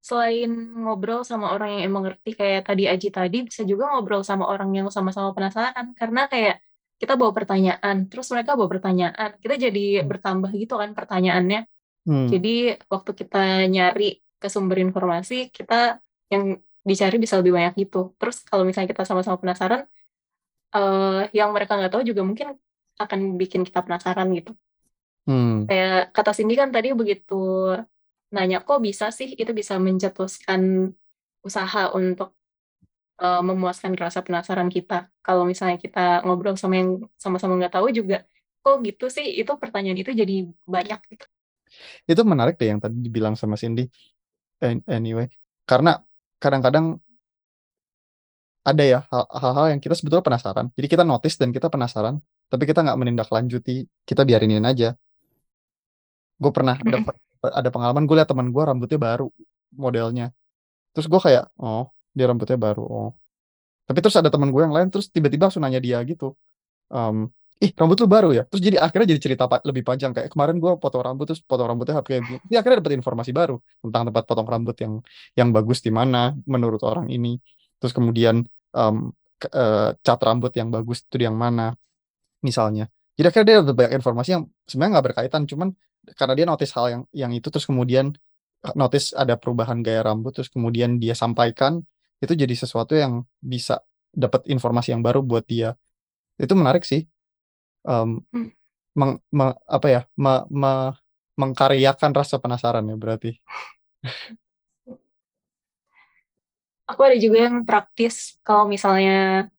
[0.08, 0.48] Selain
[0.84, 4.70] ngobrol sama orang yang emang ngerti kayak tadi Aji tadi, bisa juga ngobrol sama orang
[4.72, 5.92] yang sama-sama penasaran.
[6.00, 6.64] Karena kayak
[6.96, 9.30] kita bawa pertanyaan, terus mereka bawa pertanyaan.
[9.44, 10.08] Kita jadi Hmm.
[10.08, 11.62] bertambah gitu kan pertanyaannya.
[12.08, 12.28] Hmm.
[12.32, 16.00] Jadi waktu kita nyari ke sumber informasi, kita
[16.32, 16.56] yang
[16.88, 18.16] dicari bisa lebih banyak gitu.
[18.16, 19.84] Terus kalau misalnya kita sama-sama penasaran,
[20.72, 22.56] eh, yang mereka nggak tahu juga mungkin
[22.98, 24.56] akan bikin kita penasaran gitu.
[25.28, 25.68] Hmm.
[25.68, 27.36] Kayak kata Cindy kan tadi begitu
[28.36, 30.62] nanya kok bisa sih itu bisa mencetuskan
[31.48, 32.30] usaha untuk
[33.24, 34.96] eh, memuaskan rasa penasaran kita.
[35.26, 36.92] Kalau misalnya kita ngobrol sama yang
[37.24, 38.16] sama-sama nggak tahu juga,
[38.64, 39.26] kok gitu sih?
[39.42, 40.34] Itu pertanyaan itu jadi
[40.76, 41.26] banyak gitu.
[42.12, 43.82] Itu menarik deh yang tadi dibilang sama Cindy.
[44.64, 45.28] An- Anyway,
[45.70, 45.92] karena
[46.44, 46.86] kadang-kadang
[48.68, 50.66] ada ya hal- hal-hal yang kita sebetulnya penasaran.
[50.76, 52.16] Jadi kita notice dan kita penasaran,
[52.52, 53.88] tapi kita nggak menindaklanjuti.
[54.04, 54.92] Kita biarinin aja.
[56.42, 57.12] Gue pernah Mm-mm.
[57.52, 59.28] Ada pengalaman gue liat teman gue rambutnya baru
[59.76, 60.32] modelnya.
[60.94, 62.84] Terus gue kayak, oh dia rambutnya baru.
[62.84, 63.10] Oh.
[63.88, 66.36] Tapi terus ada teman gue yang lain terus tiba-tiba langsung nanya dia gitu.
[66.92, 67.30] Em,
[67.64, 68.44] ih rambut lu baru ya?
[68.50, 72.02] Terus jadi akhirnya jadi cerita lebih panjang kayak kemarin gue potong rambut terus potong rambutnya
[72.02, 72.44] kayak.
[72.50, 74.94] Dia akhirnya dapat informasi baru tentang tempat potong rambut yang
[75.38, 77.40] yang bagus di mana menurut orang ini.
[77.80, 78.44] Terus kemudian
[78.76, 78.96] em,
[79.38, 81.78] ke- eh, cat rambut yang bagus itu yang mana
[82.42, 82.90] misalnya.
[83.18, 85.70] Jadi akhirnya dia dapat banyak informasi yang sebenarnya nggak berkaitan, cuman
[86.16, 88.14] karena dia notice hal yang yang itu terus kemudian
[88.66, 91.82] eh, notice ada perubahan gaya rambut terus kemudian dia sampaikan
[92.24, 93.82] itu jadi sesuatu yang bisa
[94.14, 95.74] dapat informasi yang baru buat dia.
[96.38, 97.06] Itu menarik sih.
[97.88, 98.20] Hmm.
[99.00, 100.02] meng- me- apa ya?
[100.18, 100.96] me- me-
[101.38, 103.38] mengkaryakan rasa penasaran ya berarti.
[106.88, 109.52] Aku ada juga yang praktis kalau misalnya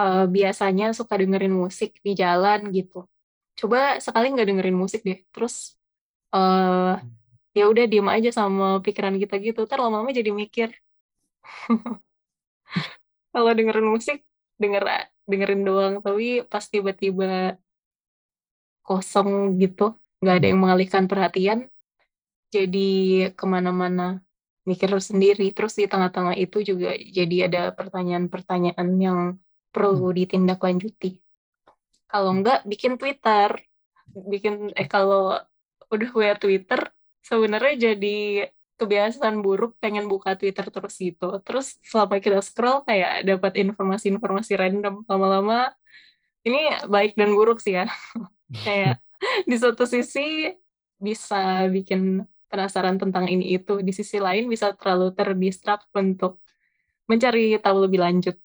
[0.00, 3.04] uh, biasanya suka dengerin musik di jalan gitu.
[3.58, 5.76] Coba sekali nggak dengerin musik deh, terus
[6.32, 6.96] uh,
[7.52, 9.68] ya udah diem aja sama pikiran kita gitu.
[9.68, 10.72] Ntar lama-lama jadi mikir.
[13.34, 14.18] kalau dengerin musik
[14.60, 14.84] denger
[15.30, 17.56] dengerin doang, tapi pas tiba-tiba
[18.82, 21.70] kosong gitu, nggak ada yang mengalihkan perhatian,
[22.50, 22.90] jadi
[23.38, 24.20] ke mana-mana
[24.66, 25.54] mikir sendiri.
[25.54, 29.20] Terus di tengah-tengah itu juga jadi ada pertanyaan-pertanyaan yang
[29.70, 30.16] perlu hmm.
[30.18, 31.10] ditindaklanjuti.
[32.10, 33.54] Kalau enggak bikin Twitter,
[34.10, 35.38] bikin eh kalau
[35.90, 36.90] udah WA Twitter
[37.22, 41.36] sebenarnya jadi kebiasaan buruk pengen buka Twitter terus gitu.
[41.44, 45.68] Terus selama kita scroll kayak dapat informasi-informasi random lama-lama
[46.48, 47.86] ini baik dan buruk sih ya.
[48.66, 48.98] kayak
[49.44, 50.48] di satu sisi
[50.96, 53.84] bisa bikin penasaran tentang ini itu.
[53.84, 56.40] Di sisi lain bisa terlalu terdistrak untuk
[57.04, 58.40] mencari tahu lebih lanjut.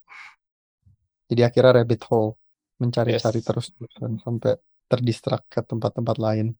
[1.26, 2.38] Jadi akhirnya rabbit hole
[2.78, 3.48] mencari-cari yes.
[3.48, 3.68] terus
[4.22, 6.54] sampai terdistrak ke tempat-tempat lain.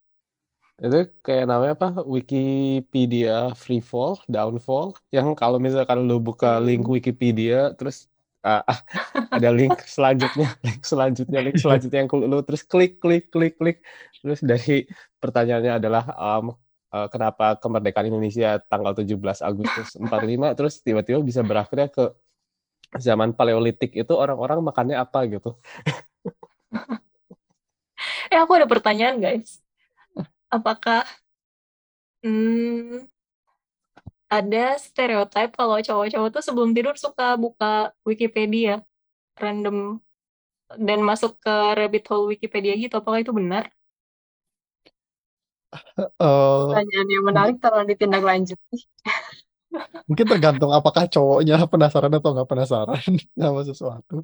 [0.76, 1.90] Itu kayak namanya apa?
[2.04, 4.98] Wikipedia free fall, downfall.
[5.14, 7.00] Yang kalau misalkan lu buka link hmm.
[7.00, 8.12] Wikipedia terus
[8.44, 8.60] uh,
[9.32, 13.80] ada link selanjutnya, link selanjutnya, link selanjutnya yang lu terus klik klik klik klik
[14.20, 14.84] terus dari
[15.24, 16.52] pertanyaannya adalah um,
[16.92, 22.12] uh, kenapa kemerdekaan Indonesia tanggal 17 Agustus 45 terus tiba-tiba bisa berakhirnya ke
[23.00, 25.60] zaman paleolitik itu orang-orang makannya apa gitu.
[28.32, 29.60] eh aku ada pertanyaan guys.
[30.48, 31.04] Apakah
[32.24, 33.08] hmm,
[34.32, 38.82] ada stereotip kalau cowok-cowok tuh sebelum tidur suka buka Wikipedia
[39.38, 40.02] random
[40.82, 43.70] dan masuk ke rabbit hole Wikipedia gitu apakah itu benar?
[46.00, 48.88] Uh, Pertanyaan yang menarik tolong ditindaklanjuti.
[50.06, 53.12] Mungkin tergantung apakah cowoknya penasaran atau nggak penasaran
[53.42, 54.16] sama sesuatu.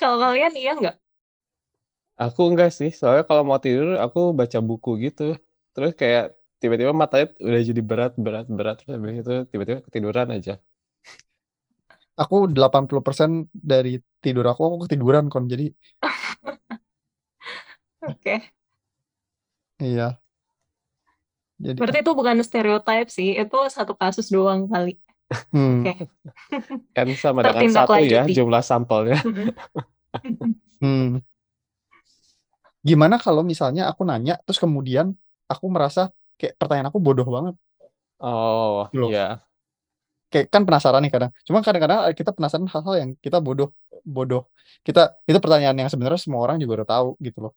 [0.00, 0.96] Kalau kalian iya nggak?
[2.18, 5.22] Aku enggak sih, soalnya kalau mau tidur aku baca buku gitu.
[5.74, 6.24] Terus kayak
[6.60, 8.74] tiba-tiba matanya udah jadi berat, berat, berat.
[8.82, 10.52] Terus habis itu tiba-tiba ketiduran aja.
[12.18, 13.30] Aku 80%
[13.70, 15.44] dari tidur aku, aku ketiduran kon.
[15.52, 15.64] Jadi
[18.02, 18.50] Oke.
[19.80, 20.20] Iya.
[21.58, 24.94] Jadi Berarti itu bukan stereotip sih, itu satu kasus doang kali.
[25.50, 25.84] Hmm.
[25.84, 26.06] Oke.
[26.96, 29.18] Kan sama dengan satu ya jumlah sampelnya.
[30.82, 31.20] hmm.
[32.86, 35.12] Gimana kalau misalnya aku nanya terus kemudian
[35.50, 37.54] aku merasa kayak pertanyaan aku bodoh banget.
[38.22, 39.42] Oh, iya.
[40.30, 41.30] Kayak kan penasaran nih kadang.
[41.44, 43.74] Cuma kadang-kadang kita penasaran hal-hal yang kita bodoh
[44.06, 44.46] bodoh.
[44.86, 47.52] Kita itu pertanyaan yang sebenarnya semua orang juga udah tahu gitu loh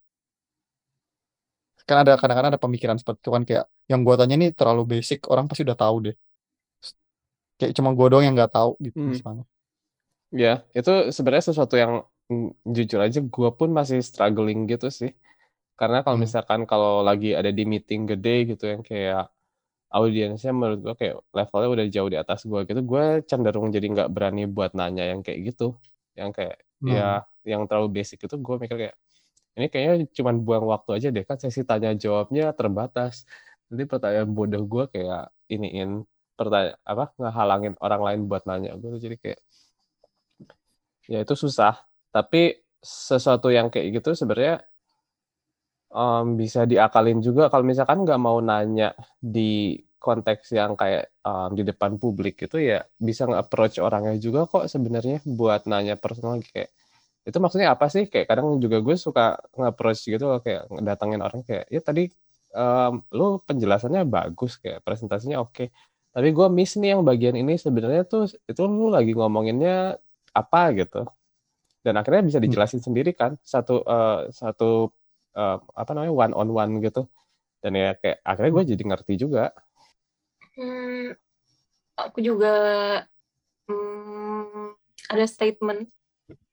[1.92, 5.28] kan ada kadang-kadang ada pemikiran seperti itu kan kayak yang gua tanya ini terlalu basic
[5.28, 6.16] orang pasti udah tahu deh
[7.60, 9.12] kayak cuma gua doang yang nggak tahu gitu hmm.
[9.12, 9.46] misalnya
[10.32, 15.12] ya itu sebenarnya sesuatu yang mm, jujur aja gua pun masih struggling gitu sih
[15.76, 16.24] karena kalau hmm.
[16.24, 19.28] misalkan kalau lagi ada di meeting gede gitu yang kayak
[19.92, 24.10] audiensnya menurut gua kayak levelnya udah jauh di atas gua gitu gua cenderung jadi nggak
[24.10, 25.76] berani buat nanya yang kayak gitu
[26.16, 26.96] yang kayak ya hmm.
[26.96, 27.10] ya
[27.52, 28.96] yang terlalu basic itu gua mikir kayak
[29.58, 33.28] ini kayaknya cuma buang waktu aja deh kan sesi tanya jawabnya terbatas.
[33.68, 36.04] Nanti pertanyaan bodoh gue kayak iniin
[36.40, 39.40] pertanyaan apa ngehalangin orang lain buat nanya gue jadi kayak
[41.12, 41.84] ya itu susah.
[42.12, 44.64] Tapi sesuatu yang kayak gitu sebenarnya
[45.92, 47.52] um, bisa diakalin juga.
[47.52, 52.82] Kalau misalkan nggak mau nanya di konteks yang kayak um, di depan publik itu ya
[52.98, 56.42] bisa nge-approach orangnya juga kok sebenarnya buat nanya personal.
[56.42, 56.74] Kayak
[57.22, 61.42] itu maksudnya apa sih kayak kadang juga gue suka nge-approach gitu loh, kayak ngedatengin orang
[61.46, 62.10] kayak ya tadi
[62.56, 65.70] um, lu penjelasannya bagus kayak presentasinya oke
[66.12, 69.96] tapi gue miss nih yang bagian ini sebenarnya tuh itu lu lagi ngomonginnya
[70.36, 71.08] apa gitu
[71.82, 72.46] dan akhirnya bisa hmm.
[72.48, 72.88] dijelasin hmm.
[72.92, 74.92] sendiri kan satu uh, satu
[75.36, 77.08] uh, apa namanya one on one gitu
[77.64, 79.56] dan ya kayak akhirnya gue jadi ngerti juga
[80.60, 81.16] hmm,
[81.96, 82.56] aku juga
[83.72, 84.76] hmm,
[85.16, 85.88] ada statement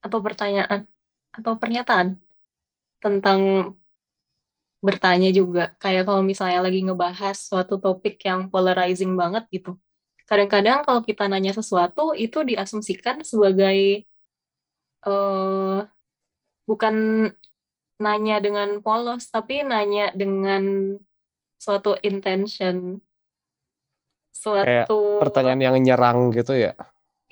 [0.03, 0.87] atau pertanyaan
[1.35, 2.17] atau pernyataan
[2.99, 3.73] tentang
[4.79, 5.75] bertanya juga.
[5.79, 9.75] Kayak kalau misalnya lagi ngebahas suatu topik yang polarizing banget gitu.
[10.29, 14.05] Kadang-kadang kalau kita nanya sesuatu itu diasumsikan sebagai
[15.09, 15.83] uh,
[16.69, 16.95] bukan
[17.99, 20.95] nanya dengan polos tapi nanya dengan
[21.59, 23.03] suatu intention.
[24.31, 24.87] Suatu kayak
[25.19, 26.79] pertanyaan yang nyerang gitu ya?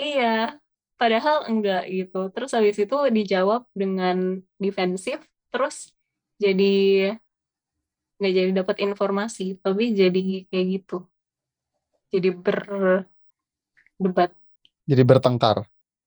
[0.01, 0.59] Iya
[0.97, 5.21] padahal enggak gitu terus habis itu dijawab dengan defensif
[5.53, 5.93] terus
[6.41, 7.17] jadi
[8.17, 11.05] nggak jadi dapat informasi tapi jadi kayak gitu
[12.09, 12.61] jadi ber
[14.01, 14.31] debat.
[14.87, 15.67] Jadi bertengkar.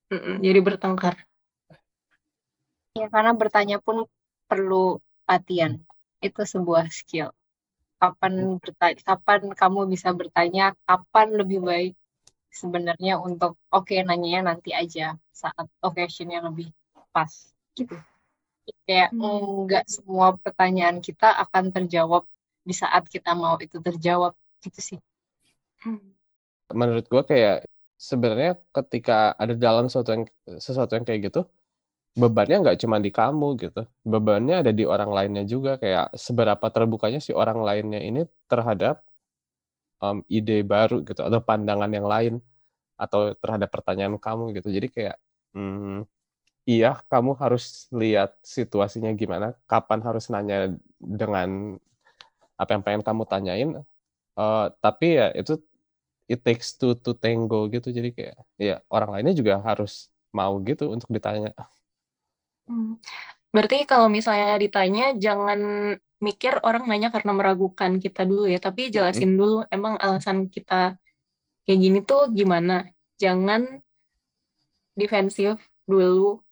[0.09, 1.15] Mm-mm, jadi bertengkar.
[2.97, 4.09] Ya, karena bertanya pun
[4.49, 4.97] perlu
[5.29, 5.77] latihan.
[6.23, 7.29] Itu sebuah skill.
[7.99, 11.93] Kapan bertanya, kapan kamu bisa bertanya, kapan lebih baik
[12.49, 16.73] sebenarnya untuk oke okay, nanyanya nanti aja saat occasionnya lebih
[17.13, 17.29] pas
[17.77, 17.95] gitu.
[18.85, 19.65] Kayak Hmm.
[19.65, 22.25] enggak semua pertanyaan kita akan terjawab
[22.61, 24.99] di saat kita mau itu terjawab gitu sih.
[25.81, 26.13] Hmm.
[26.69, 27.65] Menurut gue kayak
[27.97, 30.23] sebenarnya ketika ada dalam sesuatu yang
[30.61, 31.41] sesuatu yang kayak gitu
[32.15, 37.19] bebannya nggak cuma di kamu gitu bebannya ada di orang lainnya juga kayak seberapa terbukanya
[37.21, 39.03] si orang lainnya ini terhadap
[40.03, 42.33] um, ide baru gitu atau pandangan yang lain
[42.99, 44.71] atau terhadap pertanyaan kamu gitu.
[44.71, 45.17] Jadi kayak
[45.55, 46.03] hmm,
[46.67, 51.79] iya kamu harus lihat situasinya gimana kapan harus nanya dengan
[52.59, 53.69] apa yang pengen kamu tanyain.
[54.35, 55.59] Uh, tapi ya itu
[56.27, 57.91] it takes two to tango gitu.
[57.91, 61.55] Jadi kayak ya orang lainnya juga harus mau gitu untuk ditanya.
[62.69, 63.01] Hmm.
[63.49, 65.59] Berarti kalau misalnya ditanya jangan
[66.19, 70.99] mikir orang nanya karena meragukan kita dulu ya, tapi jelasin dulu emang alasan kita
[71.63, 72.87] kayak gini tuh gimana.
[73.19, 73.79] Jangan
[74.95, 76.43] defensif dulu.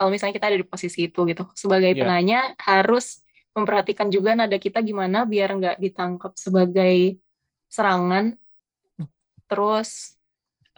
[0.00, 1.44] Kalau misalnya kita ada di posisi itu gitu.
[1.52, 2.00] Sebagai Iya.
[2.00, 3.20] penanya harus
[3.52, 7.20] memperhatikan juga nada kita gimana biar nggak ditangkap sebagai
[7.68, 8.40] serangan.
[9.46, 10.16] Terus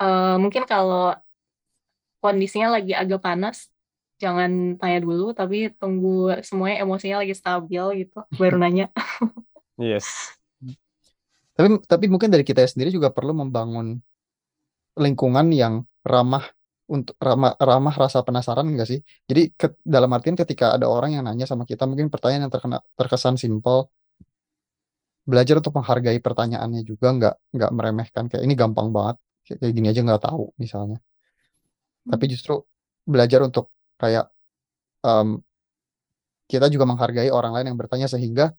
[0.02, 1.14] eh, mungkin kalau
[2.18, 3.70] kondisinya lagi agak panas,
[4.24, 4.50] jangan
[4.80, 6.08] tanya dulu, tapi tunggu
[6.48, 8.84] semuanya emosinya lagi stabil gitu, baru nanya.
[9.78, 10.32] yes
[11.56, 14.00] Tapi tapi mungkin dari kita sendiri juga perlu membangun
[15.04, 16.44] lingkungan yang ramah
[16.92, 19.00] untuk ramah ramah rasa penasaran enggak sih?
[19.28, 22.78] Jadi ke- dalam artian ketika ada orang yang nanya sama kita mungkin pertanyaan yang terkena
[22.98, 23.88] terkesan simpel
[25.30, 29.16] belajar untuk menghargai pertanyaannya juga nggak nggak meremehkan kayak ini gampang banget
[29.46, 30.98] kayak kayak gini aja nggak tahu misalnya.
[32.10, 32.54] Tapi justru
[33.06, 33.70] belajar untuk
[34.02, 34.26] kayak
[35.06, 35.28] em,
[36.50, 38.52] kita juga menghargai orang lain yang bertanya sehingga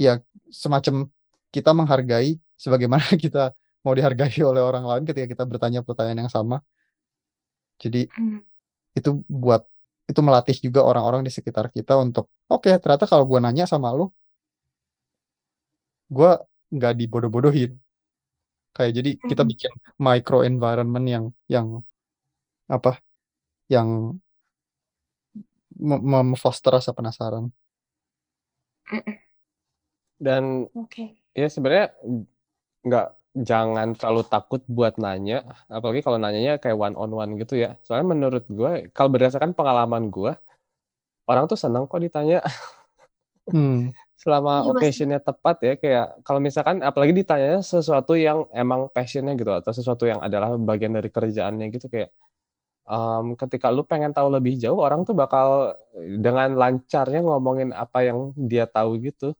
[0.00, 0.20] ya
[0.52, 1.08] semacam
[1.54, 3.52] kita menghargai sebagaimana kita
[3.86, 6.62] mau dihargai oleh orang lain ketika kita bertanya pertanyaan yang sama.
[7.82, 8.40] Jadi Hmm.
[8.98, 9.62] itu buat
[10.10, 14.12] itu melatih juga orang-orang di sekitar kita untuk oke ternyata kalau gua nanya sama lu
[16.16, 16.30] gua
[16.74, 17.70] nggak dibodoh-bodohin
[18.76, 19.50] kayak jadi kita Mhm.
[19.52, 19.72] bikin
[20.06, 21.24] micro environment yang
[21.54, 21.68] yang
[22.70, 22.98] apa
[23.74, 23.88] yang
[25.82, 27.50] memfoster rasa penasaran
[30.22, 31.18] dan Oke.
[31.34, 31.90] ya sebenarnya
[32.86, 37.80] nggak jangan terlalu takut buat nanya apalagi kalau nanyanya kayak one on one gitu ya
[37.82, 40.36] soalnya menurut gue kalau berdasarkan pengalaman gue
[41.24, 42.44] orang tuh senang kok ditanya
[43.48, 43.90] hmm.
[44.22, 44.70] selama pasti.
[44.70, 50.06] occasionnya tepat ya kayak kalau misalkan apalagi ditanya sesuatu yang emang passionnya gitu atau sesuatu
[50.06, 52.12] yang adalah bagian dari kerjaannya gitu kayak
[52.86, 58.34] em, ketika lu pengen tahu lebih jauh orang tuh bakal dengan lancarnya ngomongin apa yang
[58.36, 59.34] dia tahu gitu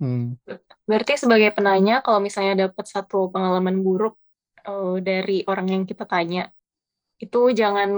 [0.00, 0.40] Hmm.
[0.88, 4.16] Berarti sebagai penanya, kalau misalnya dapat satu pengalaman buruk
[4.64, 6.48] eh, dari orang yang kita tanya,
[7.20, 7.90] itu jangan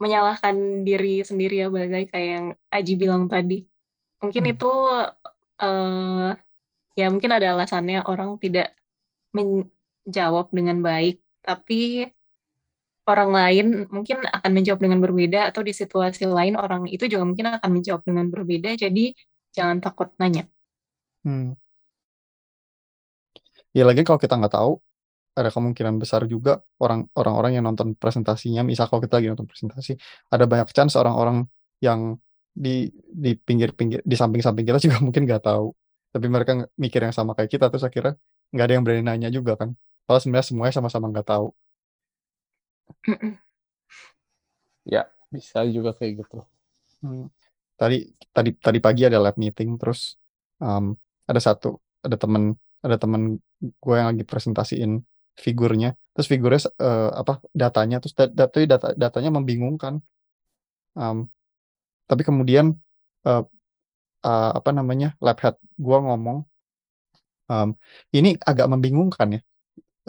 [0.00, 3.68] menyalahkan diri sendiri ya, balik kayak yang Aji bilang tadi.
[4.24, 4.52] Mungkin Hmm.
[4.56, 4.72] itu
[5.60, 6.30] eh,
[6.96, 8.72] ya mungkin ada alasannya orang tidak
[9.36, 12.06] menjawab dengan baik, tapi
[13.10, 17.58] orang lain mungkin akan menjawab dengan berbeda atau di situasi lain orang itu juga mungkin
[17.58, 19.04] akan menjawab dengan berbeda, jadi
[19.50, 20.46] jangan takut nanya.
[21.26, 21.58] Hmm.
[23.74, 24.82] Ya lagi kalau kita nggak tahu,
[25.38, 29.94] ada kemungkinan besar juga orang orang-orang yang nonton presentasinya, misal kalau kita lagi nonton presentasi,
[30.30, 31.46] ada banyak chance orang-orang
[31.82, 32.18] yang
[32.50, 35.70] di di pinggir-pinggir di samping-samping kita juga mungkin nggak tahu,
[36.14, 38.14] tapi mereka mikir yang sama kayak kita terus akhirnya
[38.50, 39.70] nggak ada yang berani nanya juga kan.
[40.04, 41.46] Kalau sebenarnya semuanya sama-sama nggak tahu.
[44.94, 46.36] ya bisa juga kayak gitu.
[47.00, 47.30] Hmm.
[47.78, 50.20] Tadi tadi tadi pagi ada lab meeting terus
[50.60, 50.92] um,
[51.24, 52.52] ada satu ada temen
[52.84, 55.00] ada temen gue yang lagi presentasiin
[55.38, 55.96] figurnya.
[56.12, 60.02] Terus figurnya eh, apa datanya terus da- da- tapi data datanya membingungkan.
[60.98, 61.30] Um,
[62.10, 62.74] tapi kemudian
[63.24, 63.42] eh,
[64.26, 66.44] eh, apa namanya lab head gue ngomong
[67.50, 67.68] um,
[68.14, 69.40] ini agak membingungkan ya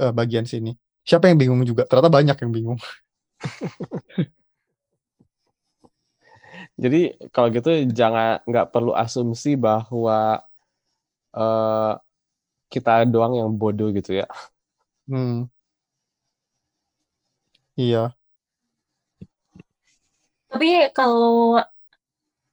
[0.04, 0.70] eh, bagian sini
[1.08, 2.80] siapa yang bingung juga ternyata banyak yang bingung
[6.84, 6.97] Jadi
[7.34, 10.41] kalau gitu jangan nggak perlu asumsi bahwa
[11.36, 11.91] eh,
[12.74, 14.26] kita doang yang bodoh gitu ya.
[15.08, 15.52] hmm.
[17.78, 18.16] iya
[20.49, 21.58] Tapi kalau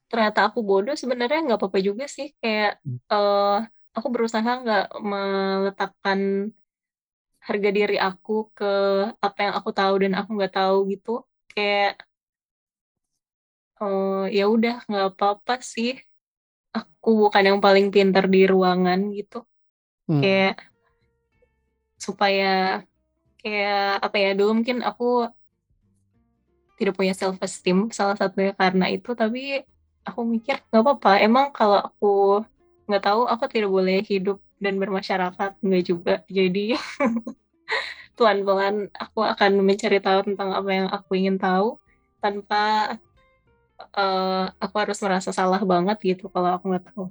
[0.09, 2.97] ternyata aku bodoh sebenarnya nggak apa-apa juga sih kayak Hmm.
[3.11, 3.49] eh
[3.97, 6.19] aku berusaha nggak meletakkan
[7.39, 8.71] harga diri aku ke
[9.19, 11.11] apa yang aku tahu dan aku nggak tahu gitu.
[11.51, 12.03] Kayak
[13.79, 15.97] eh ya udah nggak apa-apa sih.
[16.75, 19.47] Aku bukan yang paling pintar di ruangan gitu.
[20.05, 20.21] Hmm.
[20.21, 20.55] Kayak
[21.99, 22.83] supaya
[23.39, 25.27] kayak apa ya dulu mungkin aku
[26.79, 29.63] tidak punya self esteem salah satunya karena itu tapi
[30.07, 32.07] aku mikir nggak apa-apa emang kalau aku
[32.87, 36.75] nggak tahu aku tidak boleh hidup dan bermasyarakat nggak juga jadi
[38.19, 41.79] pelan-pelan aku akan mencari tahu tentang apa yang aku ingin tahu
[42.19, 42.95] tanpa
[43.95, 47.07] uh, aku harus merasa salah banget gitu kalau aku nggak tahu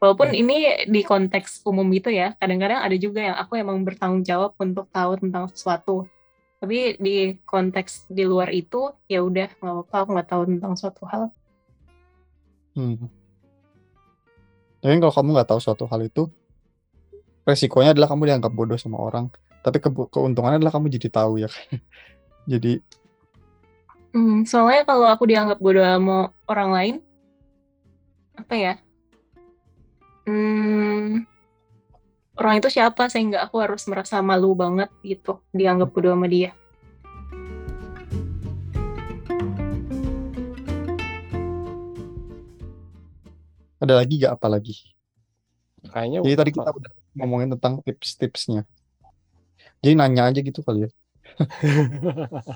[0.00, 0.40] walaupun Hmm.
[0.40, 0.56] ini
[0.88, 5.20] di konteks umum gitu ya kadang-kadang ada juga yang aku emang bertanggung jawab untuk tahu
[5.20, 6.08] tentang sesuatu
[6.56, 11.04] tapi di konteks di luar itu ya udah nggak apa-apa aku nggak tahu tentang suatu
[11.08, 11.28] hal
[12.76, 13.08] Hmm.
[14.84, 16.28] Tapi kalau kamu nggak tahu suatu hal itu,
[17.46, 19.30] resikonya adalah kamu dianggap bodoh sama orang.
[19.62, 21.48] Tapi kebu- keuntungannya adalah kamu jadi tahu ya.
[22.52, 22.82] jadi
[24.16, 26.94] Hmm, soalnya kalau aku dianggap bodoh sama orang lain,
[28.32, 28.74] apa ya?
[30.24, 31.28] Hmm,
[32.40, 36.56] orang itu siapa sehingga aku harus merasa malu banget gitu dianggap bodoh sama dia.
[43.76, 44.74] ada lagi gak apa lagi?
[45.86, 48.60] Kayaknya Jadi tadi kita udah ngomongin tentang tips-tipsnya.
[49.82, 50.90] Jadi nanya aja gitu kali ya.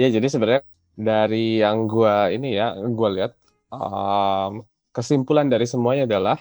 [0.00, 0.62] ya jadi sebenarnya
[1.08, 3.32] dari yang gua ini ya gua lihat
[3.72, 4.52] um,
[4.94, 6.36] kesimpulan dari semuanya adalah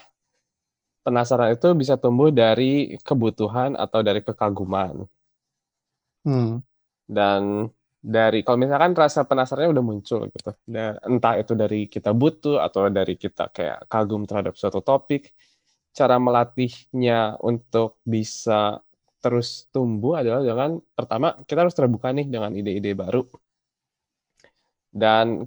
[1.05, 4.95] penasaran itu bisa tumbuh dari kebutuhan atau dari kekaguman
[6.27, 6.59] Hmm.
[7.07, 12.59] dan dari kalau misalkan rasa penasarannya udah muncul gitu dan entah itu dari kita butuh
[12.63, 15.31] atau dari kita kayak kagum terhadap suatu topik
[15.93, 18.79] cara melatihnya untuk bisa
[19.19, 23.27] terus tumbuh adalah dengan pertama kita harus terbuka nih dengan ide-ide baru.
[24.89, 25.45] Dan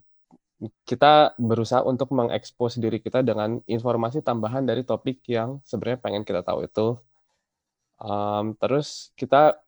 [0.87, 6.47] kita berusaha untuk mengekspos diri kita dengan informasi tambahan dari topik yang sebenarnya pengen kita
[6.47, 6.87] tahu itu.
[8.03, 9.63] Um, terus kita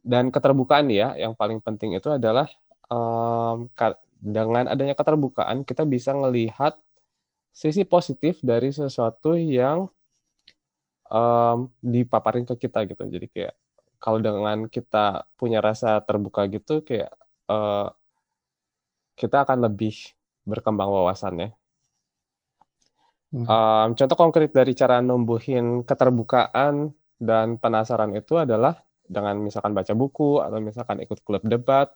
[0.00, 2.46] dan keterbukaan ya yang paling penting itu adalah
[2.90, 3.68] um,
[4.20, 6.76] dengan adanya keterbukaan kita bisa melihat
[7.50, 9.90] sisi positif dari sesuatu yang
[11.10, 13.04] um, dipaparin ke kita gitu.
[13.06, 13.54] Jadi kayak
[14.00, 17.12] kalau dengan kita punya rasa terbuka gitu kayak
[17.52, 17.88] eh,
[19.20, 19.92] kita akan lebih
[20.48, 21.52] berkembang wawasannya.
[23.30, 23.46] Hmm.
[23.46, 26.90] Um, contoh konkret dari cara numbuhin keterbukaan
[27.20, 31.92] dan penasaran itu adalah dengan misalkan baca buku atau misalkan ikut klub debat.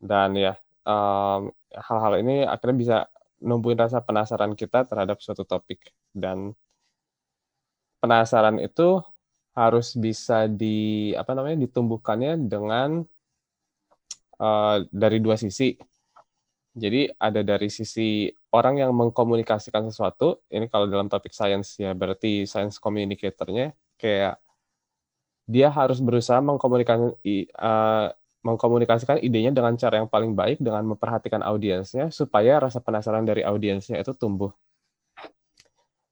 [0.00, 0.56] Dan ya
[0.88, 2.96] um, hal-hal ini akhirnya bisa
[3.40, 6.52] numbuhin rasa penasaran kita terhadap suatu topik dan
[8.00, 9.00] penasaran itu
[9.56, 13.04] harus bisa di apa namanya ditumbuhkannya dengan
[14.40, 15.76] uh, dari dua sisi.
[16.70, 22.46] Jadi ada dari sisi orang yang mengkomunikasikan sesuatu, ini kalau dalam topik sains ya berarti
[22.46, 24.38] science communicator-nya kayak
[25.50, 27.18] dia harus berusaha mengkomunikasikan
[27.58, 33.44] uh, mengkomunikasikan idenya dengan cara yang paling baik dengan memperhatikan audiensnya supaya rasa penasaran dari
[33.44, 34.52] audiensnya itu tumbuh.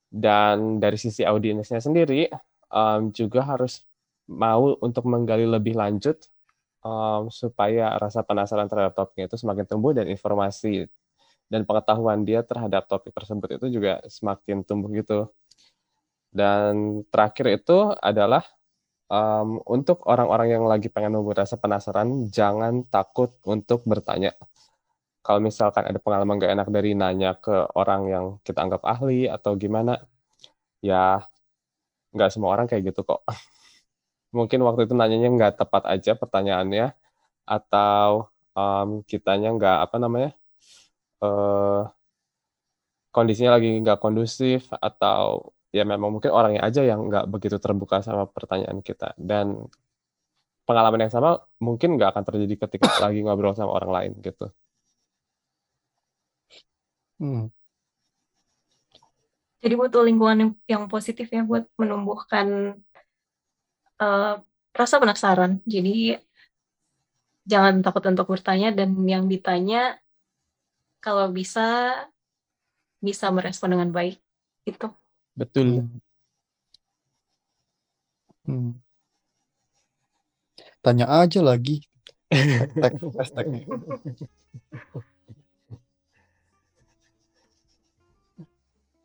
[0.09, 2.29] Dan dari sisi audiensnya sendiri
[2.73, 3.85] um, juga harus
[4.29, 6.21] mau untuk menggali lebih lanjut
[6.85, 10.89] um, supaya rasa penasaran terhadap topiknya itu semakin tumbuh dan informasi
[11.49, 15.33] dan pengetahuan dia terhadap topik tersebut itu juga semakin tumbuh gitu.
[16.29, 18.45] Dan terakhir itu adalah
[19.09, 24.37] um, untuk orang-orang yang lagi pengen nunggu rasa penasaran, jangan takut untuk bertanya.
[25.25, 29.53] Kalau misalkan ada pengalaman gak enak dari nanya ke orang yang kita anggap ahli atau
[29.61, 30.01] gimana,
[30.81, 31.21] ya
[32.15, 33.21] nggak semua orang kayak gitu kok.
[34.37, 36.93] Mungkin waktu itu nanyanya nggak tepat aja pertanyaannya,
[37.49, 40.31] atau um, kitanya nggak apa namanya,
[41.25, 41.89] uh,
[43.13, 48.27] kondisinya lagi nggak kondusif, atau ya memang mungkin orangnya aja yang nggak begitu terbuka sama
[48.27, 49.15] pertanyaan kita.
[49.15, 49.71] Dan
[50.69, 54.51] pengalaman yang sama mungkin nggak akan terjadi ketika lagi ngobrol sama orang lain gitu.
[57.19, 57.51] Hmm.
[59.59, 62.79] Jadi butuh lingkungan yang, yang positif ya buat menumbuhkan
[63.99, 64.39] uh,
[64.71, 65.59] rasa penasaran.
[65.67, 66.15] Jadi
[67.43, 69.99] jangan takut untuk bertanya dan yang ditanya
[71.03, 71.91] kalau bisa
[73.03, 74.23] bisa merespon dengan baik.
[74.63, 74.95] Itu.
[75.39, 75.87] Betul.
[78.43, 78.75] Hmm.
[80.83, 81.87] Tanya aja lagi.
[82.29, 83.47] Hashtag, hashtag.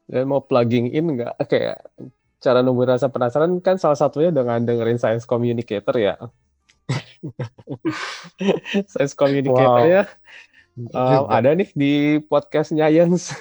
[0.10, 1.86] Dan mau plugging in nggak kayak
[2.44, 6.16] cara numbuhin rasa penasaran kan salah satunya dengan dengerin Science Communicator ya.
[8.92, 9.88] Science Communicator Wow.
[9.88, 10.04] ya
[10.78, 11.30] um, juga.
[11.30, 11.94] ada nih di
[12.26, 13.34] podcastnya Jens.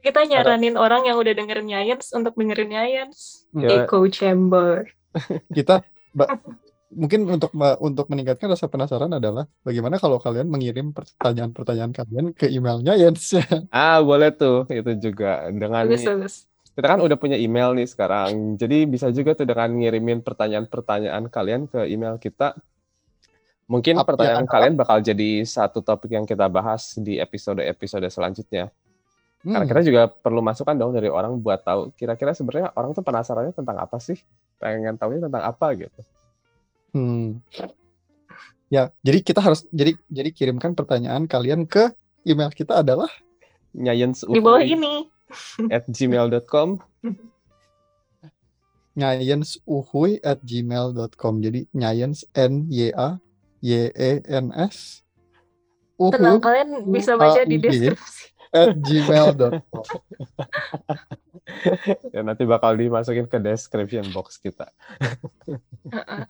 [0.00, 3.44] Kita nyaranin orang yang udah dengerin Nyayens untuk dengerin Nyayens.
[3.52, 3.84] Ya.
[3.84, 4.88] Echo Chamber.
[5.56, 5.84] Kita
[6.16, 6.40] ba-
[6.90, 12.96] mungkin untuk untuk meningkatkan rasa penasaran adalah bagaimana kalau kalian mengirim pertanyaan-pertanyaan kalian ke emailnya
[12.96, 13.36] Jens.
[13.70, 14.64] Ah, boleh tuh.
[14.66, 16.34] Itu juga dengan Bagus, bagus.
[16.74, 18.56] kita kan udah punya email nih sekarang.
[18.56, 22.56] Jadi bisa juga tuh dengan ngirimin pertanyaan-pertanyaan kalian ke email kita.
[23.70, 28.72] Mungkin Apa- pertanyaan ya, kalian bakal jadi satu topik yang kita bahas di episode-episode selanjutnya.
[29.40, 29.70] Karena Hmm.
[29.72, 33.80] kita juga perlu masukan dong dari orang buat tahu kira-kira sebenarnya orang tuh penasarannya tentang
[33.80, 34.20] apa sih?
[34.60, 36.00] Pengen tahunya tentang apa gitu.
[36.92, 37.40] Hmm.
[38.68, 41.90] Ya, jadi kita harus jadi jadi kirimkan pertanyaan kalian ke
[42.22, 43.08] email kita adalah
[43.72, 45.08] Nyayens Di bawah ini.
[45.74, 46.82] at gmail.com
[48.98, 53.22] nyayensuhui at gmail.com jadi nyayens n y a
[53.62, 55.06] y e n s
[56.00, 58.32] Tenang, kalian bisa baca di deskripsi.
[58.50, 59.62] At gmail.com
[62.14, 64.70] ya nanti bakal dimasukin ke description box kita.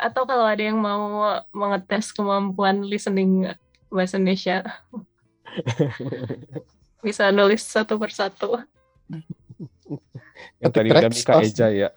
[0.00, 3.52] Atau kalau ada yang mau mengetes kemampuan listening
[3.92, 4.64] bahasa Indonesia,
[7.04, 8.64] bisa nulis satu persatu.
[10.60, 11.48] Yang Ketik tadi udah Rex Mika pasti.
[11.52, 11.90] Eja ya.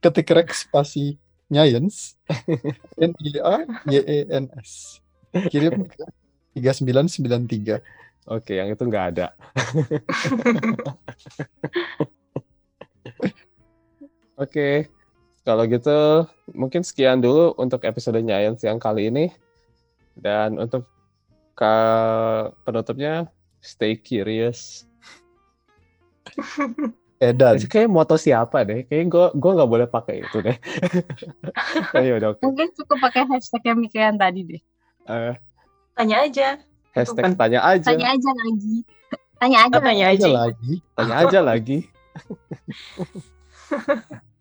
[0.00, 1.18] ketik rek spasi
[1.52, 2.16] nyayens
[2.96, 5.02] n y a y e n s
[5.52, 6.04] kirim ke
[6.56, 7.82] 3993
[8.30, 9.34] Oke, yang itu nggak ada.
[14.42, 14.86] Oke,
[15.42, 19.34] kalau gitu mungkin sekian dulu untuk episode Nyayens yang kali ini.
[20.14, 20.86] Dan untuk
[21.58, 23.26] ka- penutupnya,
[23.58, 24.86] stay curious.
[27.22, 28.82] edan Kayak moto siapa deh?
[28.82, 30.56] Kayaknya gue gue nggak boleh pakai itu deh.
[31.94, 32.42] Ayo udah oke.
[32.42, 34.62] Mungkin cukup pakai hashtag yang Mika yang tadi deh.
[35.06, 35.34] Eh,
[35.94, 36.58] Tanya aja.
[36.92, 37.32] Hashtag kan.
[37.36, 38.76] tanya aja, Tanya aja lagi.
[39.42, 40.14] Tanya aja tanya lagi.
[40.14, 40.28] aja aja.
[40.30, 41.78] lagi tanya aja lagi.